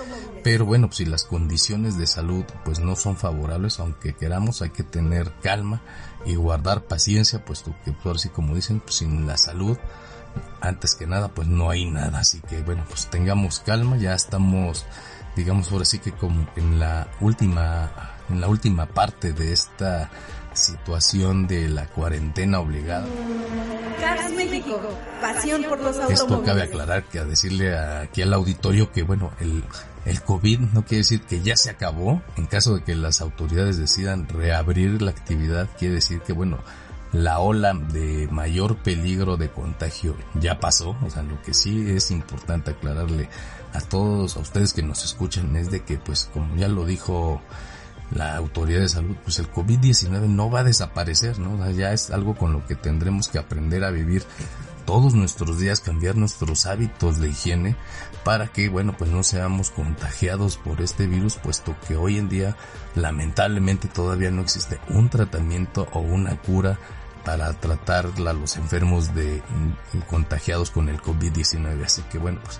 pero 0.43 0.65
bueno, 0.65 0.87
pues 0.87 0.97
si 0.97 1.05
las 1.05 1.23
condiciones 1.23 1.97
de 1.97 2.07
salud 2.07 2.45
pues 2.63 2.79
no 2.79 2.95
son 2.95 3.17
favorables, 3.17 3.79
aunque 3.79 4.13
queramos, 4.13 4.61
hay 4.61 4.69
que 4.69 4.83
tener 4.83 5.33
calma 5.41 5.81
y 6.25 6.35
guardar 6.35 6.83
paciencia, 6.83 7.43
puesto 7.43 7.75
que 7.83 7.91
pues, 7.91 8.21
si 8.21 8.29
como 8.29 8.55
dicen, 8.55 8.79
pues 8.79 8.95
sin 8.95 9.25
la 9.25 9.37
salud, 9.37 9.77
antes 10.61 10.95
que 10.95 11.07
nada, 11.07 11.29
pues 11.29 11.47
no 11.47 11.69
hay 11.69 11.85
nada, 11.85 12.19
así 12.19 12.39
que 12.41 12.61
bueno, 12.61 12.85
pues 12.87 13.07
tengamos 13.07 13.59
calma, 13.59 13.97
ya 13.97 14.13
estamos, 14.13 14.85
digamos 15.35 15.71
ahora 15.71 15.85
sí 15.85 15.99
que 15.99 16.11
como 16.11 16.47
en 16.55 16.79
la 16.79 17.07
última, 17.19 17.91
en 18.29 18.41
la 18.41 18.47
última 18.47 18.85
parte 18.85 19.33
de 19.33 19.53
esta 19.53 20.11
situación 20.59 21.47
de 21.47 21.67
la 21.67 21.87
cuarentena 21.87 22.59
obligada. 22.59 23.07
México, 24.35 24.79
pasión 25.21 25.63
por 25.63 25.79
los 25.81 25.97
Esto 26.09 26.43
cabe 26.43 26.63
aclarar 26.63 27.03
que 27.03 27.19
a 27.19 27.25
decirle 27.25 27.77
aquí 27.77 28.21
al 28.21 28.33
auditorio 28.33 28.91
que 28.91 29.03
bueno, 29.03 29.31
el, 29.39 29.63
el 30.05 30.21
COVID 30.21 30.59
no 30.59 30.85
quiere 30.85 30.99
decir 30.99 31.21
que 31.21 31.41
ya 31.41 31.55
se 31.55 31.69
acabó. 31.69 32.21
En 32.37 32.45
caso 32.45 32.75
de 32.75 32.83
que 32.83 32.95
las 32.95 33.21
autoridades 33.21 33.77
decidan 33.77 34.27
reabrir 34.27 35.01
la 35.01 35.11
actividad, 35.11 35.67
quiere 35.77 35.95
decir 35.95 36.21
que 36.21 36.33
bueno, 36.33 36.59
la 37.11 37.39
ola 37.39 37.73
de 37.73 38.27
mayor 38.31 38.77
peligro 38.77 39.37
de 39.37 39.49
contagio 39.49 40.15
ya 40.35 40.59
pasó. 40.59 40.95
O 41.05 41.09
sea, 41.09 41.23
lo 41.23 41.41
que 41.41 41.53
sí 41.53 41.89
es 41.89 42.11
importante 42.11 42.71
aclararle 42.71 43.29
a 43.73 43.81
todos, 43.81 44.37
a 44.37 44.39
ustedes 44.39 44.73
que 44.73 44.83
nos 44.83 45.03
escuchan, 45.03 45.55
es 45.55 45.71
de 45.71 45.83
que 45.83 45.97
pues 45.97 46.29
como 46.33 46.55
ya 46.55 46.67
lo 46.67 46.85
dijo 46.85 47.41
la 48.11 48.35
autoridad 48.35 48.81
de 48.81 48.89
salud, 48.89 49.15
pues 49.23 49.39
el 49.39 49.51
COVID-19 49.51 50.27
no 50.27 50.49
va 50.49 50.61
a 50.61 50.63
desaparecer, 50.63 51.39
¿no? 51.39 51.69
ya 51.71 51.93
es 51.93 52.09
algo 52.09 52.35
con 52.35 52.53
lo 52.53 52.65
que 52.65 52.75
tendremos 52.75 53.27
que 53.27 53.37
aprender 53.37 53.83
a 53.83 53.91
vivir 53.91 54.23
todos 54.85 55.13
nuestros 55.13 55.59
días, 55.59 55.81
cambiar 55.81 56.15
nuestros 56.15 56.65
hábitos 56.65 57.19
de 57.19 57.29
higiene 57.29 57.75
para 58.23 58.47
que, 58.47 58.69
bueno, 58.69 58.95
pues 58.97 59.11
no 59.11 59.23
seamos 59.23 59.69
contagiados 59.69 60.57
por 60.57 60.81
este 60.81 61.05
virus, 61.05 61.35
puesto 61.35 61.75
que 61.87 61.95
hoy 61.95 62.17
en 62.17 62.27
día 62.27 62.55
lamentablemente 62.95 63.87
todavía 63.87 64.31
no 64.31 64.41
existe 64.41 64.79
un 64.89 65.09
tratamiento 65.09 65.87
o 65.93 65.99
una 65.99 66.37
cura 66.41 66.79
para 67.23 67.53
tratar 67.53 68.07
a 68.17 68.33
los 68.33 68.57
enfermos 68.57 69.13
de 69.13 69.43
contagiados 70.09 70.71
con 70.71 70.89
el 70.89 70.99
COVID-19. 70.99 71.85
Así 71.85 72.01
que 72.03 72.17
bueno, 72.17 72.39
pues 72.43 72.59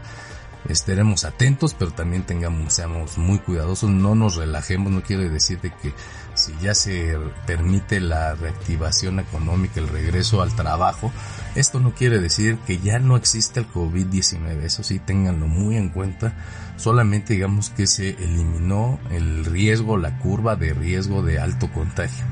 estaremos 0.68 1.24
atentos, 1.24 1.74
pero 1.74 1.92
también 1.92 2.24
tengamos, 2.24 2.74
seamos 2.74 3.18
muy 3.18 3.40
cuidadosos, 3.40 3.90
no 3.90 4.16
nos 4.16 4.36
relajemos, 4.36 4.92
no 4.92 5.02
quiere 5.02 5.30
decir 5.30 5.62
de 5.62 5.72
que 5.72 5.94
si 6.34 6.54
ya 6.62 6.76
se 6.76 7.18
permite 7.46 8.00
la 8.00 8.36
reactivación 8.36 9.20
económica, 9.20 9.80
el 9.80 9.88
regreso 9.88 10.42
al 10.42 10.56
trabajo, 10.56 11.12
esto 11.56 11.80
no 11.80 11.94
quiere 11.94 12.20
decir 12.20 12.58
que 12.68 12.80
ya 12.80 13.00
no 13.00 13.16
existe 13.16 13.60
el 13.60 13.70
COVID-19, 13.70 14.64
eso 14.64 14.84
sí 14.84 15.00
ténganlo 15.00 15.48
muy 15.48 15.78
en 15.78 15.90
cuenta, 15.90 16.34
solamente 16.78 17.34
digamos 17.34 17.70
que 17.70 17.88
se 17.88 18.10
eliminó 18.10 19.00
el 19.12 19.46
riesgo, 19.46 19.98
la 19.98 20.20
curva 20.20 20.56
de 20.56 20.74
riesgo 20.74 21.24
de 21.24 21.40
alto 21.40 21.72
contagio. 21.72 22.26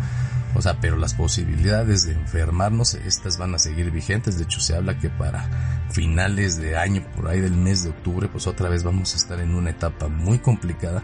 O 0.57 0.61
sea, 0.61 0.79
pero 0.81 0.97
las 0.97 1.13
posibilidades 1.13 2.07
de 2.07 2.13
enfermarnos, 2.13 2.95
estas 2.95 3.37
van 3.37 3.53
a 3.53 3.59
seguir 3.59 3.91
vigentes. 3.91 4.39
De 4.39 4.45
hecho, 4.45 4.59
se 4.59 4.75
habla 4.75 4.97
que 4.97 5.07
para 5.07 5.85
finales 5.91 6.57
de 6.57 6.75
año, 6.75 7.05
por 7.15 7.27
ahí 7.27 7.39
del 7.39 7.53
mes 7.53 7.83
de 7.83 7.91
octubre, 7.91 8.27
pues 8.27 8.47
otra 8.47 8.67
vez 8.67 8.83
vamos 8.83 9.13
a 9.13 9.17
estar 9.17 9.39
en 9.39 9.53
una 9.53 9.69
etapa 9.69 10.07
muy 10.07 10.39
complicada 10.39 11.03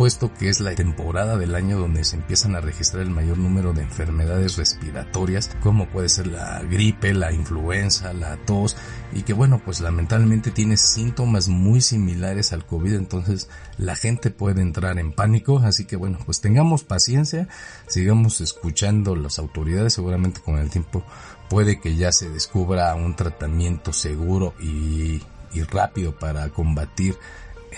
puesto 0.00 0.32
que 0.32 0.48
es 0.48 0.60
la 0.60 0.74
temporada 0.74 1.36
del 1.36 1.54
año 1.54 1.78
donde 1.78 2.04
se 2.04 2.16
empiezan 2.16 2.56
a 2.56 2.62
registrar 2.62 3.02
el 3.02 3.10
mayor 3.10 3.36
número 3.36 3.74
de 3.74 3.82
enfermedades 3.82 4.56
respiratorias, 4.56 5.54
como 5.60 5.90
puede 5.90 6.08
ser 6.08 6.26
la 6.26 6.62
gripe, 6.62 7.12
la 7.12 7.32
influenza, 7.32 8.14
la 8.14 8.38
tos, 8.46 8.78
y 9.12 9.24
que 9.24 9.34
bueno, 9.34 9.60
pues 9.62 9.82
lamentablemente 9.82 10.52
tiene 10.52 10.78
síntomas 10.78 11.48
muy 11.48 11.82
similares 11.82 12.54
al 12.54 12.64
COVID, 12.64 12.94
entonces 12.94 13.50
la 13.76 13.94
gente 13.94 14.30
puede 14.30 14.62
entrar 14.62 14.98
en 14.98 15.12
pánico, 15.12 15.58
así 15.58 15.84
que 15.84 15.96
bueno, 15.96 16.18
pues 16.24 16.40
tengamos 16.40 16.82
paciencia, 16.82 17.48
sigamos 17.86 18.40
escuchando 18.40 19.16
las 19.16 19.38
autoridades, 19.38 19.92
seguramente 19.92 20.40
con 20.40 20.56
el 20.56 20.70
tiempo 20.70 21.04
puede 21.50 21.78
que 21.78 21.96
ya 21.96 22.10
se 22.10 22.30
descubra 22.30 22.94
un 22.94 23.16
tratamiento 23.16 23.92
seguro 23.92 24.54
y, 24.58 25.20
y 25.52 25.62
rápido 25.70 26.18
para 26.18 26.48
combatir 26.48 27.18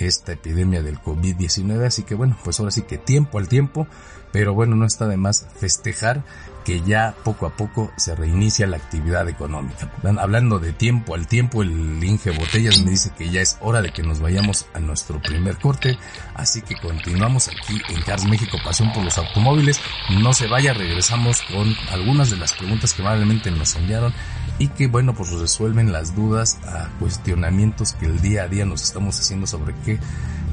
esta 0.06 0.32
epidemia 0.32 0.82
del 0.82 0.99
COVID-19. 0.99 1.85
Así 1.85 2.02
que 2.02 2.14
bueno, 2.14 2.37
pues 2.44 2.59
ahora 2.61 2.71
sí 2.73 2.82
que 2.82 2.99
tiempo 2.99 3.38
al 3.38 3.49
tiempo 3.49 3.87
pero 4.32 4.54
bueno, 4.54 4.76
no 4.76 4.86
está 4.86 5.06
de 5.06 5.16
más 5.16 5.46
festejar 5.58 6.24
que 6.64 6.80
ya 6.82 7.14
poco 7.24 7.46
a 7.46 7.56
poco 7.56 7.92
se 7.96 8.14
reinicia 8.14 8.66
la 8.66 8.76
actividad 8.76 9.28
económica. 9.28 9.90
Hablando 10.18 10.58
de 10.58 10.72
tiempo 10.72 11.14
al 11.14 11.26
tiempo, 11.26 11.62
el 11.62 12.02
Inge 12.02 12.30
Botellas 12.30 12.82
me 12.84 12.90
dice 12.92 13.10
que 13.16 13.30
ya 13.30 13.40
es 13.40 13.58
hora 13.60 13.82
de 13.82 13.90
que 13.90 14.02
nos 14.02 14.20
vayamos 14.20 14.66
a 14.72 14.80
nuestro 14.80 15.20
primer 15.20 15.56
corte, 15.58 15.98
así 16.34 16.62
que 16.62 16.76
continuamos 16.76 17.48
aquí 17.48 17.80
en 17.88 18.00
Cars 18.02 18.24
México 18.24 18.58
Pasión 18.64 18.92
por 18.92 19.04
los 19.04 19.18
Automóviles. 19.18 19.80
No 20.22 20.32
se 20.32 20.46
vaya, 20.46 20.72
regresamos 20.72 21.42
con 21.42 21.74
algunas 21.90 22.30
de 22.30 22.36
las 22.36 22.52
preguntas 22.52 22.94
que 22.94 23.02
amablemente 23.02 23.50
nos 23.50 23.74
enviaron 23.76 24.12
y 24.58 24.68
que 24.68 24.86
bueno 24.86 25.14
pues 25.14 25.30
resuelven 25.30 25.92
las 25.92 26.14
dudas 26.14 26.58
a 26.64 26.88
cuestionamientos 26.98 27.94
que 27.94 28.06
el 28.06 28.20
día 28.20 28.44
a 28.44 28.48
día 28.48 28.64
nos 28.64 28.82
estamos 28.82 29.18
haciendo 29.18 29.46
sobre 29.46 29.74
qué 29.84 29.98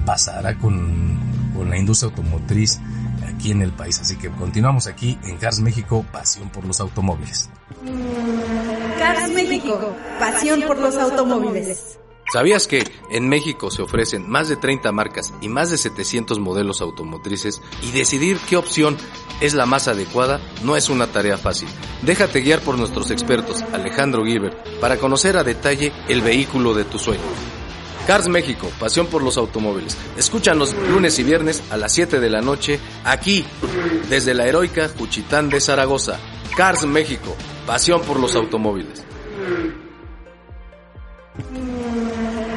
pasará 0.05 0.55
con, 0.57 1.19
con 1.55 1.69
la 1.69 1.77
industria 1.77 2.09
automotriz 2.09 2.79
aquí 3.23 3.51
en 3.51 3.61
el 3.61 3.71
país. 3.71 3.99
Así 3.99 4.17
que 4.17 4.29
continuamos 4.29 4.87
aquí 4.87 5.17
en 5.23 5.37
Cars 5.37 5.59
México, 5.59 6.05
pasión 6.11 6.49
por 6.49 6.65
los 6.65 6.79
automóviles. 6.79 7.49
Cars 8.97 9.31
México, 9.31 9.95
pasión 10.19 10.61
por 10.67 10.77
los 10.79 10.95
automóviles. 10.95 11.99
¿Sabías 12.31 12.67
que 12.67 12.83
en 13.09 13.27
México 13.27 13.71
se 13.71 13.81
ofrecen 13.81 14.29
más 14.29 14.47
de 14.49 14.55
30 14.55 14.91
marcas 14.91 15.33
y 15.41 15.49
más 15.49 15.71
de 15.71 15.79
700 15.79 16.37
modelos 16.37 16.79
automotrices 16.79 17.59
y 17.81 17.91
decidir 17.91 18.37
qué 18.47 18.55
opción 18.55 18.97
es 19.41 19.55
la 19.55 19.65
más 19.65 19.87
adecuada 19.87 20.39
no 20.63 20.75
es 20.75 20.89
una 20.89 21.07
tarea 21.07 21.39
fácil? 21.39 21.69
Déjate 22.03 22.41
guiar 22.41 22.59
por 22.59 22.77
nuestros 22.77 23.09
expertos 23.09 23.63
Alejandro 23.73 24.23
Giver 24.25 24.55
para 24.79 24.97
conocer 24.97 25.37
a 25.37 25.43
detalle 25.43 25.91
el 26.07 26.21
vehículo 26.21 26.75
de 26.75 26.85
tu 26.85 26.99
sueño. 26.99 27.58
Cars 28.09 28.27
México, 28.27 28.71
pasión 28.79 29.05
por 29.05 29.21
los 29.21 29.37
automóviles. 29.37 29.95
Escúchanos 30.17 30.73
lunes 30.73 31.19
y 31.19 31.23
viernes 31.23 31.61
a 31.69 31.77
las 31.77 31.93
7 31.93 32.19
de 32.19 32.27
la 32.31 32.41
noche 32.41 32.79
aquí, 33.03 33.45
desde 34.09 34.33
la 34.33 34.47
heroica 34.47 34.89
Juchitán 34.97 35.47
de 35.47 35.61
Zaragoza. 35.61 36.17
Cars 36.57 36.87
México, 36.87 37.35
pasión 37.67 38.01
por 38.01 38.19
los 38.19 38.33
automóviles. 38.33 39.03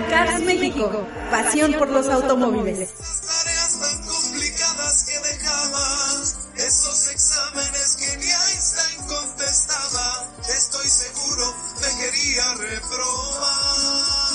Cars 0.09 0.41
México, 0.41 1.07
pasión 1.31 1.75
por 1.75 1.91
los 1.91 2.09
automóviles. 2.09 2.95
Tareas 2.95 3.79
tan 3.79 4.07
complicadas 4.07 5.05
que 5.05 5.19
dejabas, 5.19 6.49
esos 6.57 7.11
exámenes 7.13 7.97
que 8.01 8.17
ni 8.17 8.25
Einstein 8.25 9.07
contestaba, 9.07 10.31
estoy 10.49 10.87
seguro 10.87 11.55
te 11.79 11.89
quería 12.03 12.55
reprobar. 12.55 14.32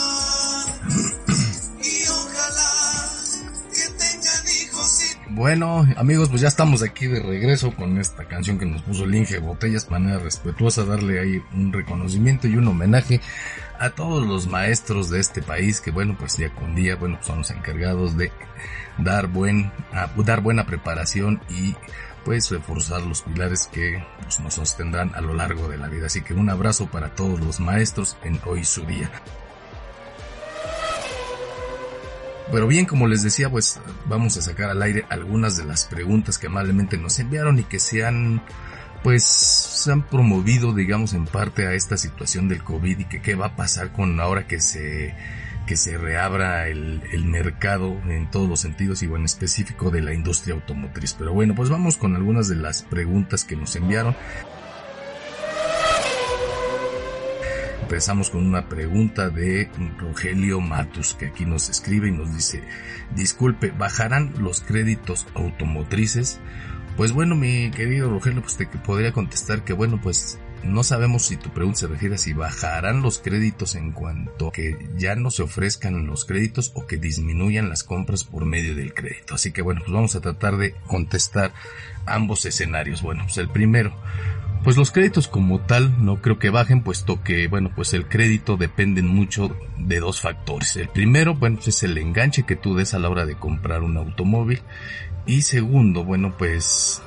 Bueno, 5.37 5.85
amigos, 5.97 6.29
pues 6.29 6.41
ya 6.41 6.47
estamos 6.47 6.81
aquí 6.81 7.05
de 7.05 7.19
regreso 7.19 7.71
con 7.75 7.99
esta 7.99 8.23
canción 8.27 8.57
que 8.57 8.65
nos 8.65 8.81
puso 8.81 9.03
el 9.03 9.13
Inge 9.13 9.37
Botellas, 9.37 9.87
manera 9.91 10.17
respetuosa, 10.17 10.83
darle 10.83 11.19
ahí 11.19 11.43
un 11.53 11.71
reconocimiento 11.71 12.47
y 12.47 12.55
un 12.57 12.67
homenaje 12.67 13.21
a 13.79 13.91
todos 13.91 14.25
los 14.25 14.47
maestros 14.47 15.11
de 15.11 15.19
este 15.19 15.43
país 15.43 15.79
que, 15.79 15.91
bueno, 15.91 16.15
pues 16.17 16.37
día 16.37 16.51
con 16.55 16.73
día, 16.73 16.95
bueno, 16.95 17.19
son 17.21 17.37
los 17.37 17.51
encargados 17.51 18.17
de 18.17 18.31
dar 18.97 19.27
buen, 19.27 19.71
a- 19.93 20.09
dar 20.23 20.41
buena 20.41 20.65
preparación 20.65 21.39
y 21.51 21.75
pues 22.25 22.49
reforzar 22.49 23.03
los 23.03 23.21
pilares 23.21 23.67
que 23.71 24.03
pues, 24.23 24.39
nos 24.39 24.55
sostendrán 24.55 25.13
a 25.13 25.21
lo 25.21 25.35
largo 25.35 25.69
de 25.69 25.77
la 25.77 25.87
vida. 25.87 26.07
Así 26.07 26.21
que 26.23 26.33
un 26.33 26.49
abrazo 26.49 26.87
para 26.87 27.13
todos 27.13 27.39
los 27.39 27.59
maestros 27.59 28.17
en 28.23 28.39
hoy 28.47 28.65
su 28.65 28.87
día. 28.87 29.11
Pero 32.51 32.67
bien, 32.67 32.85
como 32.85 33.07
les 33.07 33.23
decía, 33.23 33.49
pues 33.49 33.79
vamos 34.05 34.37
a 34.37 34.41
sacar 34.41 34.69
al 34.69 34.81
aire 34.81 35.05
algunas 35.09 35.57
de 35.57 35.65
las 35.65 35.85
preguntas 35.85 36.37
que 36.37 36.47
amablemente 36.47 36.97
nos 36.97 37.19
enviaron 37.19 37.59
y 37.59 37.63
que 37.63 37.79
se 37.79 38.05
han, 38.05 38.41
pues, 39.03 39.23
se 39.23 39.91
han 39.91 40.03
promovido, 40.03 40.73
digamos, 40.73 41.13
en 41.13 41.25
parte 41.25 41.67
a 41.67 41.73
esta 41.73 41.97
situación 41.97 42.47
del 42.47 42.63
COVID 42.63 42.99
y 42.99 43.05
que 43.05 43.21
qué 43.21 43.35
va 43.35 43.47
a 43.47 43.55
pasar 43.55 43.91
con 43.91 44.19
ahora 44.21 44.47
que 44.47 44.61
se, 44.61 45.13
que 45.65 45.75
se 45.75 45.97
reabra 45.97 46.69
el, 46.69 47.03
el 47.11 47.25
mercado 47.25 48.01
en 48.07 48.31
todos 48.31 48.47
los 48.47 48.61
sentidos 48.61 49.03
y 49.03 49.07
bueno, 49.07 49.23
en 49.23 49.25
específico 49.25 49.91
de 49.91 50.01
la 50.01 50.13
industria 50.13 50.55
automotriz. 50.55 51.13
Pero 51.13 51.33
bueno, 51.33 51.53
pues 51.53 51.69
vamos 51.69 51.97
con 51.97 52.15
algunas 52.15 52.47
de 52.47 52.55
las 52.55 52.83
preguntas 52.83 53.43
que 53.43 53.57
nos 53.57 53.75
enviaron. 53.75 54.15
Empezamos 57.87 58.29
con 58.29 58.45
una 58.45 58.67
pregunta 58.67 59.29
de 59.29 59.69
Rogelio 59.97 60.59
Matus, 60.59 61.13
que 61.13 61.27
aquí 61.27 61.45
nos 61.45 61.69
escribe 61.69 62.09
y 62.09 62.11
nos 62.11 62.35
dice, 62.35 62.61
disculpe, 63.15 63.71
¿bajarán 63.71 64.33
los 64.39 64.59
créditos 64.59 65.25
automotrices? 65.35 66.41
Pues 66.97 67.13
bueno, 67.13 67.35
mi 67.35 67.71
querido 67.71 68.09
Rogelio, 68.09 68.41
pues 68.41 68.57
te 68.57 68.65
podría 68.65 69.13
contestar 69.13 69.63
que 69.63 69.71
bueno, 69.71 70.01
pues 70.03 70.37
no 70.65 70.83
sabemos 70.83 71.27
si 71.27 71.37
tu 71.37 71.49
pregunta 71.51 71.79
se 71.79 71.87
refiere 71.87 72.15
a 72.15 72.17
si 72.17 72.33
bajarán 72.33 73.01
los 73.01 73.19
créditos 73.19 73.75
en 73.75 73.93
cuanto 73.93 74.51
que 74.51 74.89
ya 74.97 75.15
no 75.15 75.31
se 75.31 75.43
ofrezcan 75.43 76.07
los 76.07 76.25
créditos 76.25 76.73
o 76.75 76.87
que 76.87 76.97
disminuyan 76.97 77.69
las 77.69 77.85
compras 77.85 78.25
por 78.25 78.43
medio 78.43 78.75
del 78.75 78.93
crédito. 78.93 79.35
Así 79.35 79.53
que 79.53 79.61
bueno, 79.61 79.79
pues 79.79 79.93
vamos 79.93 80.13
a 80.17 80.19
tratar 80.19 80.57
de 80.57 80.73
contestar 80.87 81.53
ambos 82.05 82.45
escenarios. 82.45 83.01
Bueno, 83.01 83.23
pues 83.23 83.37
el 83.37 83.47
primero, 83.47 83.95
pues 84.63 84.77
los 84.77 84.91
créditos 84.91 85.27
como 85.27 85.59
tal 85.59 86.03
no 86.03 86.21
creo 86.21 86.39
que 86.39 86.49
bajen, 86.49 86.81
puesto 86.81 87.23
que, 87.23 87.47
bueno, 87.47 87.71
pues 87.75 87.93
el 87.93 88.07
crédito 88.07 88.57
depende 88.57 89.01
mucho 89.01 89.55
de 89.77 89.99
dos 89.99 90.21
factores. 90.21 90.75
El 90.75 90.89
primero, 90.89 91.35
bueno, 91.35 91.57
pues 91.57 91.69
es 91.69 91.83
el 91.83 91.97
enganche 91.97 92.43
que 92.43 92.55
tú 92.55 92.75
des 92.75 92.93
a 92.93 92.99
la 92.99 93.09
hora 93.09 93.25
de 93.25 93.35
comprar 93.35 93.83
un 93.83 93.97
automóvil. 93.97 94.61
Y 95.25 95.41
segundo, 95.41 96.03
bueno, 96.03 96.35
pues 96.37 97.01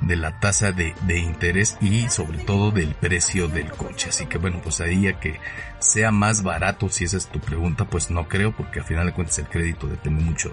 de 0.00 0.16
la 0.16 0.38
tasa 0.38 0.72
de, 0.72 0.94
de 1.02 1.18
interés 1.18 1.76
y 1.80 2.08
sobre 2.08 2.38
todo 2.38 2.70
del 2.70 2.94
precio 2.94 3.48
del 3.48 3.70
coche. 3.70 4.10
Así 4.10 4.26
que 4.26 4.38
bueno, 4.38 4.60
pues 4.62 4.80
ahí 4.80 5.06
a 5.06 5.18
que 5.18 5.40
sea 5.78 6.10
más 6.10 6.42
barato, 6.42 6.88
si 6.88 7.04
esa 7.04 7.16
es 7.16 7.28
tu 7.28 7.40
pregunta, 7.40 7.84
pues 7.84 8.10
no 8.10 8.26
creo, 8.26 8.52
porque 8.52 8.80
al 8.80 8.86
final 8.86 9.06
de 9.06 9.12
cuentas 9.12 9.38
el 9.38 9.48
crédito 9.48 9.86
depende 9.86 10.22
mucho 10.22 10.52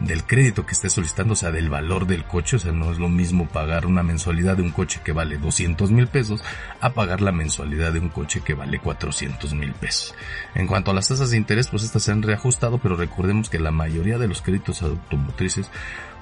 del 0.00 0.24
crédito 0.24 0.64
que 0.64 0.72
estés 0.72 0.92
solicitando, 0.92 1.32
o 1.32 1.36
sea, 1.36 1.50
del 1.50 1.68
valor 1.68 2.06
del 2.06 2.24
coche, 2.24 2.56
o 2.56 2.58
sea, 2.58 2.72
no 2.72 2.92
es 2.92 2.98
lo 2.98 3.08
mismo 3.08 3.48
pagar 3.48 3.86
una 3.86 4.02
mensualidad 4.02 4.56
de 4.56 4.62
un 4.62 4.70
coche 4.70 5.00
que 5.04 5.12
vale 5.12 5.38
200 5.38 5.90
mil 5.90 6.06
pesos 6.06 6.42
a 6.80 6.90
pagar 6.90 7.20
la 7.20 7.32
mensualidad 7.32 7.92
de 7.92 8.00
un 8.00 8.08
coche 8.08 8.40
que 8.44 8.54
vale 8.54 8.78
400 8.78 9.52
mil 9.54 9.72
pesos. 9.72 10.14
En 10.54 10.66
cuanto 10.66 10.90
a 10.92 10.94
las 10.94 11.08
tasas 11.08 11.30
de 11.30 11.36
interés, 11.36 11.68
pues 11.68 11.82
estas 11.82 12.02
se 12.04 12.12
han 12.12 12.22
reajustado, 12.22 12.78
pero 12.78 12.96
recordemos 12.96 13.50
que 13.50 13.58
la 13.58 13.72
mayoría 13.72 14.18
de 14.18 14.28
los 14.28 14.42
créditos 14.42 14.82
automotrices 14.82 15.70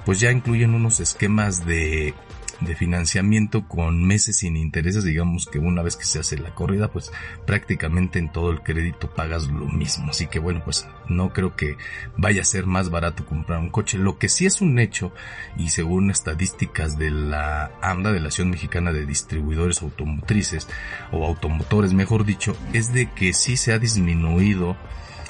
pues 0.04 0.20
ya 0.20 0.30
incluyen 0.30 0.72
unos 0.74 1.00
esquemas 1.00 1.66
de 1.66 2.14
de 2.60 2.74
financiamiento 2.74 3.66
con 3.68 4.06
meses 4.06 4.38
sin 4.38 4.56
intereses, 4.56 5.04
digamos 5.04 5.46
que 5.46 5.58
una 5.58 5.82
vez 5.82 5.96
que 5.96 6.04
se 6.04 6.18
hace 6.18 6.38
la 6.38 6.54
corrida, 6.54 6.88
pues 6.88 7.12
prácticamente 7.46 8.18
en 8.18 8.32
todo 8.32 8.50
el 8.50 8.62
crédito 8.62 9.10
pagas 9.14 9.48
lo 9.48 9.66
mismo. 9.66 10.10
Así 10.10 10.26
que 10.26 10.38
bueno, 10.38 10.62
pues 10.64 10.86
no 11.08 11.32
creo 11.32 11.54
que 11.56 11.76
vaya 12.16 12.42
a 12.42 12.44
ser 12.44 12.66
más 12.66 12.90
barato 12.90 13.26
comprar 13.26 13.58
un 13.58 13.70
coche. 13.70 13.98
Lo 13.98 14.18
que 14.18 14.28
sí 14.28 14.46
es 14.46 14.60
un 14.60 14.78
hecho, 14.78 15.12
y 15.56 15.70
según 15.70 16.10
estadísticas 16.10 16.98
de 16.98 17.10
la 17.10 17.72
AMDA, 17.82 18.12
de 18.12 18.20
la 18.20 18.28
Asociación 18.28 18.50
Mexicana 18.50 18.92
de 18.92 19.06
Distribuidores 19.06 19.82
Automotrices, 19.82 20.68
o 21.12 21.26
automotores 21.26 21.92
mejor 21.92 22.24
dicho, 22.24 22.56
es 22.72 22.92
de 22.92 23.10
que 23.12 23.32
sí 23.32 23.56
se 23.56 23.72
ha 23.72 23.78
disminuido 23.78 24.76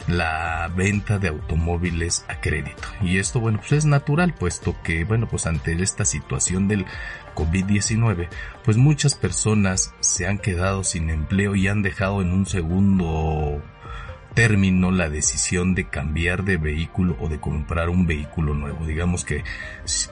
la 0.08 0.70
venta 0.74 1.18
de 1.18 1.28
automóviles 1.28 2.24
a 2.28 2.40
crédito. 2.40 2.82
Y 3.00 3.18
esto, 3.18 3.40
bueno, 3.40 3.58
pues 3.58 3.72
es 3.72 3.84
natural, 3.86 4.34
puesto 4.34 4.76
que, 4.82 5.04
bueno, 5.04 5.26
pues 5.28 5.46
ante 5.46 5.72
esta 5.82 6.04
situación 6.04 6.68
del 6.68 6.86
COVID-19, 7.34 8.28
pues 8.64 8.76
muchas 8.76 9.14
personas 9.14 9.94
se 10.00 10.26
han 10.26 10.38
quedado 10.38 10.84
sin 10.84 11.10
empleo 11.10 11.54
y 11.54 11.68
han 11.68 11.82
dejado 11.82 12.22
en 12.22 12.32
un 12.32 12.46
segundo 12.46 13.62
término 14.36 14.90
la 14.90 15.08
decisión 15.08 15.74
de 15.74 15.88
cambiar 15.88 16.44
de 16.44 16.58
vehículo 16.58 17.16
o 17.20 17.28
de 17.28 17.40
comprar 17.40 17.88
un 17.88 18.06
vehículo 18.06 18.52
nuevo. 18.52 18.84
Digamos 18.84 19.24
que 19.24 19.44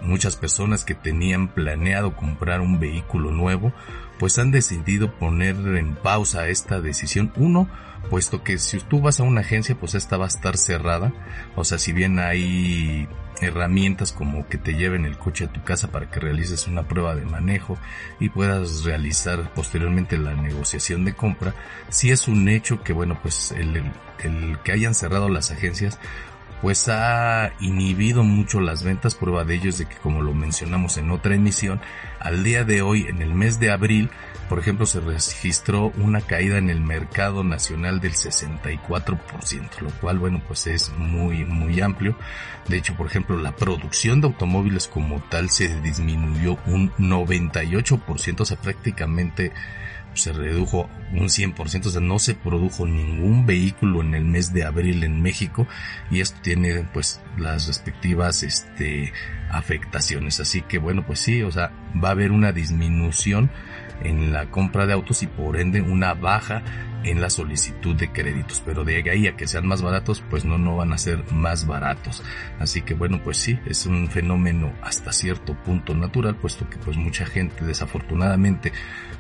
muchas 0.00 0.36
personas 0.36 0.86
que 0.86 0.94
tenían 0.94 1.48
planeado 1.48 2.16
comprar 2.16 2.62
un 2.62 2.80
vehículo 2.80 3.32
nuevo, 3.32 3.74
pues 4.18 4.38
han 4.38 4.50
decidido 4.50 5.12
poner 5.12 5.56
en 5.76 5.94
pausa 5.94 6.48
esta 6.48 6.80
decisión. 6.80 7.34
Uno, 7.36 7.68
puesto 8.04 8.42
que 8.42 8.58
si 8.58 8.78
tú 8.78 9.00
vas 9.00 9.20
a 9.20 9.22
una 9.22 9.40
agencia, 9.40 9.76
pues 9.78 9.94
esta 9.94 10.16
va 10.16 10.24
a 10.24 10.28
estar 10.28 10.56
cerrada. 10.56 11.12
O 11.56 11.64
sea, 11.64 11.78
si 11.78 11.92
bien 11.92 12.18
hay 12.18 13.08
herramientas 13.40 14.12
como 14.12 14.46
que 14.48 14.58
te 14.58 14.74
lleven 14.74 15.04
el 15.04 15.18
coche 15.18 15.44
a 15.44 15.52
tu 15.52 15.62
casa 15.62 15.90
para 15.90 16.10
que 16.10 16.20
realices 16.20 16.66
una 16.66 16.86
prueba 16.86 17.14
de 17.14 17.24
manejo 17.24 17.76
y 18.20 18.28
puedas 18.28 18.84
realizar 18.84 19.52
posteriormente 19.54 20.18
la 20.18 20.34
negociación 20.34 21.04
de 21.04 21.14
compra, 21.14 21.54
si 21.88 22.10
es 22.10 22.28
un 22.28 22.48
hecho 22.48 22.82
que 22.82 22.92
bueno, 22.92 23.18
pues 23.22 23.52
el, 23.52 23.76
el, 23.76 23.92
el 24.22 24.58
que 24.60 24.72
hayan 24.72 24.94
cerrado 24.94 25.28
las 25.28 25.50
agencias 25.50 25.98
pues 26.64 26.88
ha 26.88 27.52
inhibido 27.60 28.24
mucho 28.24 28.58
las 28.58 28.82
ventas. 28.82 29.14
Prueba 29.14 29.44
de 29.44 29.56
ello 29.56 29.68
es 29.68 29.76
de 29.76 29.84
que 29.84 29.96
como 29.96 30.22
lo 30.22 30.32
mencionamos 30.32 30.96
en 30.96 31.10
otra 31.10 31.34
emisión, 31.34 31.78
al 32.20 32.42
día 32.42 32.64
de 32.64 32.80
hoy, 32.80 33.02
en 33.06 33.20
el 33.20 33.34
mes 33.34 33.60
de 33.60 33.70
abril, 33.70 34.08
por 34.48 34.60
ejemplo, 34.60 34.86
se 34.86 35.00
registró 35.00 35.92
una 35.98 36.22
caída 36.22 36.56
en 36.56 36.70
el 36.70 36.80
mercado 36.80 37.44
nacional 37.44 38.00
del 38.00 38.14
64%, 38.14 39.80
lo 39.82 39.90
cual, 40.00 40.18
bueno, 40.18 40.42
pues 40.48 40.66
es 40.66 40.90
muy, 40.96 41.44
muy 41.44 41.82
amplio. 41.82 42.16
De 42.66 42.78
hecho, 42.78 42.96
por 42.96 43.08
ejemplo, 43.08 43.36
la 43.36 43.54
producción 43.54 44.22
de 44.22 44.28
automóviles 44.28 44.88
como 44.88 45.20
tal 45.24 45.50
se 45.50 45.82
disminuyó 45.82 46.56
un 46.64 46.92
98%, 46.92 48.40
o 48.40 48.44
sea, 48.46 48.56
prácticamente 48.56 49.52
se 50.14 50.32
redujo 50.32 50.88
un 51.12 51.28
100%, 51.28 51.86
o 51.86 51.90
sea, 51.90 52.00
no 52.00 52.18
se 52.18 52.34
produjo 52.34 52.86
ningún 52.86 53.46
vehículo 53.46 54.00
en 54.00 54.14
el 54.14 54.24
mes 54.24 54.52
de 54.52 54.64
abril 54.64 55.04
en 55.04 55.22
México 55.22 55.66
y 56.10 56.20
esto 56.20 56.38
tiene 56.42 56.86
pues 56.92 57.20
las 57.38 57.66
respectivas 57.66 58.42
este 58.42 59.12
afectaciones, 59.50 60.40
así 60.40 60.62
que 60.62 60.78
bueno, 60.78 61.04
pues 61.06 61.20
sí, 61.20 61.42
o 61.42 61.50
sea, 61.50 61.70
va 62.02 62.08
a 62.08 62.12
haber 62.12 62.32
una 62.32 62.52
disminución 62.52 63.50
en 64.02 64.32
la 64.32 64.50
compra 64.50 64.86
de 64.86 64.92
autos 64.92 65.22
y 65.22 65.26
por 65.26 65.56
ende 65.56 65.80
una 65.80 66.14
baja 66.14 66.62
en 67.04 67.20
la 67.20 67.30
solicitud 67.30 67.94
de 67.94 68.10
créditos, 68.10 68.62
pero 68.64 68.84
de 68.84 69.08
ahí 69.10 69.26
a 69.26 69.36
que 69.36 69.46
sean 69.46 69.66
más 69.66 69.82
baratos, 69.82 70.22
pues 70.30 70.44
no, 70.44 70.58
no 70.58 70.76
van 70.76 70.92
a 70.92 70.98
ser 70.98 71.22
más 71.32 71.66
baratos. 71.66 72.22
Así 72.58 72.82
que 72.82 72.94
bueno, 72.94 73.20
pues 73.22 73.36
sí, 73.36 73.58
es 73.66 73.86
un 73.86 74.08
fenómeno 74.08 74.72
hasta 74.82 75.12
cierto 75.12 75.54
punto 75.54 75.94
natural, 75.94 76.36
puesto 76.36 76.68
que 76.68 76.78
pues 76.78 76.96
mucha 76.96 77.26
gente 77.26 77.64
desafortunadamente 77.64 78.72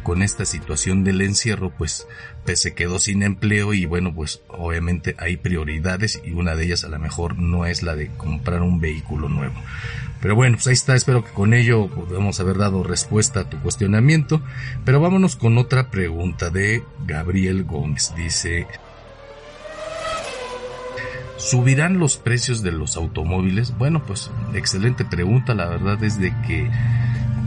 con 0.04 0.22
esta 0.22 0.44
situación 0.44 1.02
del 1.02 1.20
encierro, 1.22 1.70
pues, 1.70 2.06
se 2.54 2.74
quedó 2.74 3.00
sin 3.00 3.24
empleo 3.24 3.74
y 3.74 3.86
bueno, 3.86 4.14
pues 4.14 4.42
obviamente 4.46 5.16
hay 5.18 5.36
prioridades 5.36 6.22
y 6.24 6.30
una 6.30 6.54
de 6.54 6.66
ellas 6.66 6.84
a 6.84 6.88
lo 6.88 7.00
mejor 7.00 7.36
no 7.38 7.66
es 7.66 7.82
la 7.82 7.96
de 7.96 8.08
comprar 8.16 8.62
un 8.62 8.80
vehículo 8.80 9.28
nuevo. 9.28 9.54
Pero 10.20 10.36
bueno, 10.36 10.56
pues 10.56 10.68
ahí 10.68 10.72
está, 10.72 10.94
espero 10.94 11.22
que 11.24 11.32
con 11.32 11.52
ello 11.52 11.88
podamos 11.88 12.40
haber 12.40 12.56
dado 12.56 12.82
respuesta 12.82 13.40
a 13.40 13.50
tu 13.50 13.58
cuestionamiento. 13.58 14.40
Pero 14.84 15.00
vámonos 15.00 15.36
con 15.36 15.58
otra 15.58 15.90
pregunta 15.90 16.48
de 16.48 16.82
Gabriel 17.06 17.64
Gómez. 17.64 18.14
Dice, 18.16 18.66
¿subirán 21.36 21.98
los 21.98 22.16
precios 22.16 22.62
de 22.62 22.72
los 22.72 22.96
automóviles? 22.96 23.76
Bueno, 23.76 24.02
pues 24.06 24.30
excelente 24.54 25.04
pregunta, 25.04 25.54
la 25.54 25.66
verdad 25.66 26.02
es 26.02 26.18
de 26.18 26.32
que 26.46 26.70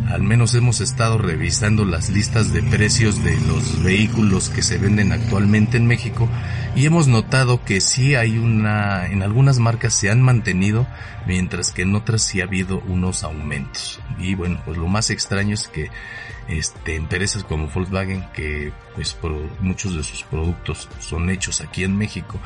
al 0.10 0.24
menos 0.24 0.56
hemos 0.56 0.82
estado 0.82 1.18
revisando 1.18 1.84
las 1.86 2.10
listas 2.10 2.54
de 2.54 2.64
precios 2.64 3.24
de 3.24 3.36
los 3.42 3.84
vehículos 3.84 4.50
que 4.50 4.62
se 4.62 4.78
venden 4.78 5.12
actualmente 5.12 5.78
en 5.78 5.86
México 5.86 6.30
y 6.76 6.86
hemos 6.86 7.08
notado 7.08 7.64
que 7.64 7.82
sí 7.82 8.16
hay 8.16 8.38
una, 8.38 9.08
en 9.08 9.22
algunas 9.22 9.60
marcas 9.60 9.94
se 9.94 10.10
han 10.10 10.22
mantenido, 10.22 10.88
mientras 11.26 11.72
que 11.72 11.82
en 11.82 11.96
otras 11.96 12.22
sí 12.22 12.40
ha 12.40 12.46
habido 12.46 12.80
unos 12.82 13.24
aumentos. 13.24 14.00
Y 14.20 14.36
bueno, 14.36 14.62
pues 14.64 14.78
lo 14.78 14.88
más 14.88 15.10
extraño 15.10 15.54
es 15.54 15.68
que 15.68 15.90
este, 16.48 16.96
empresas 16.96 17.44
como 17.44 17.68
Volkswagen, 17.68 18.26
que 18.34 18.72
pues 18.96 19.18
muchos 19.60 19.96
de 19.96 20.04
sus 20.04 20.24
productos 20.24 20.88
son 21.00 21.30
hechos 21.30 21.62
aquí 21.62 21.84
en 21.84 21.98
México, 21.98 22.40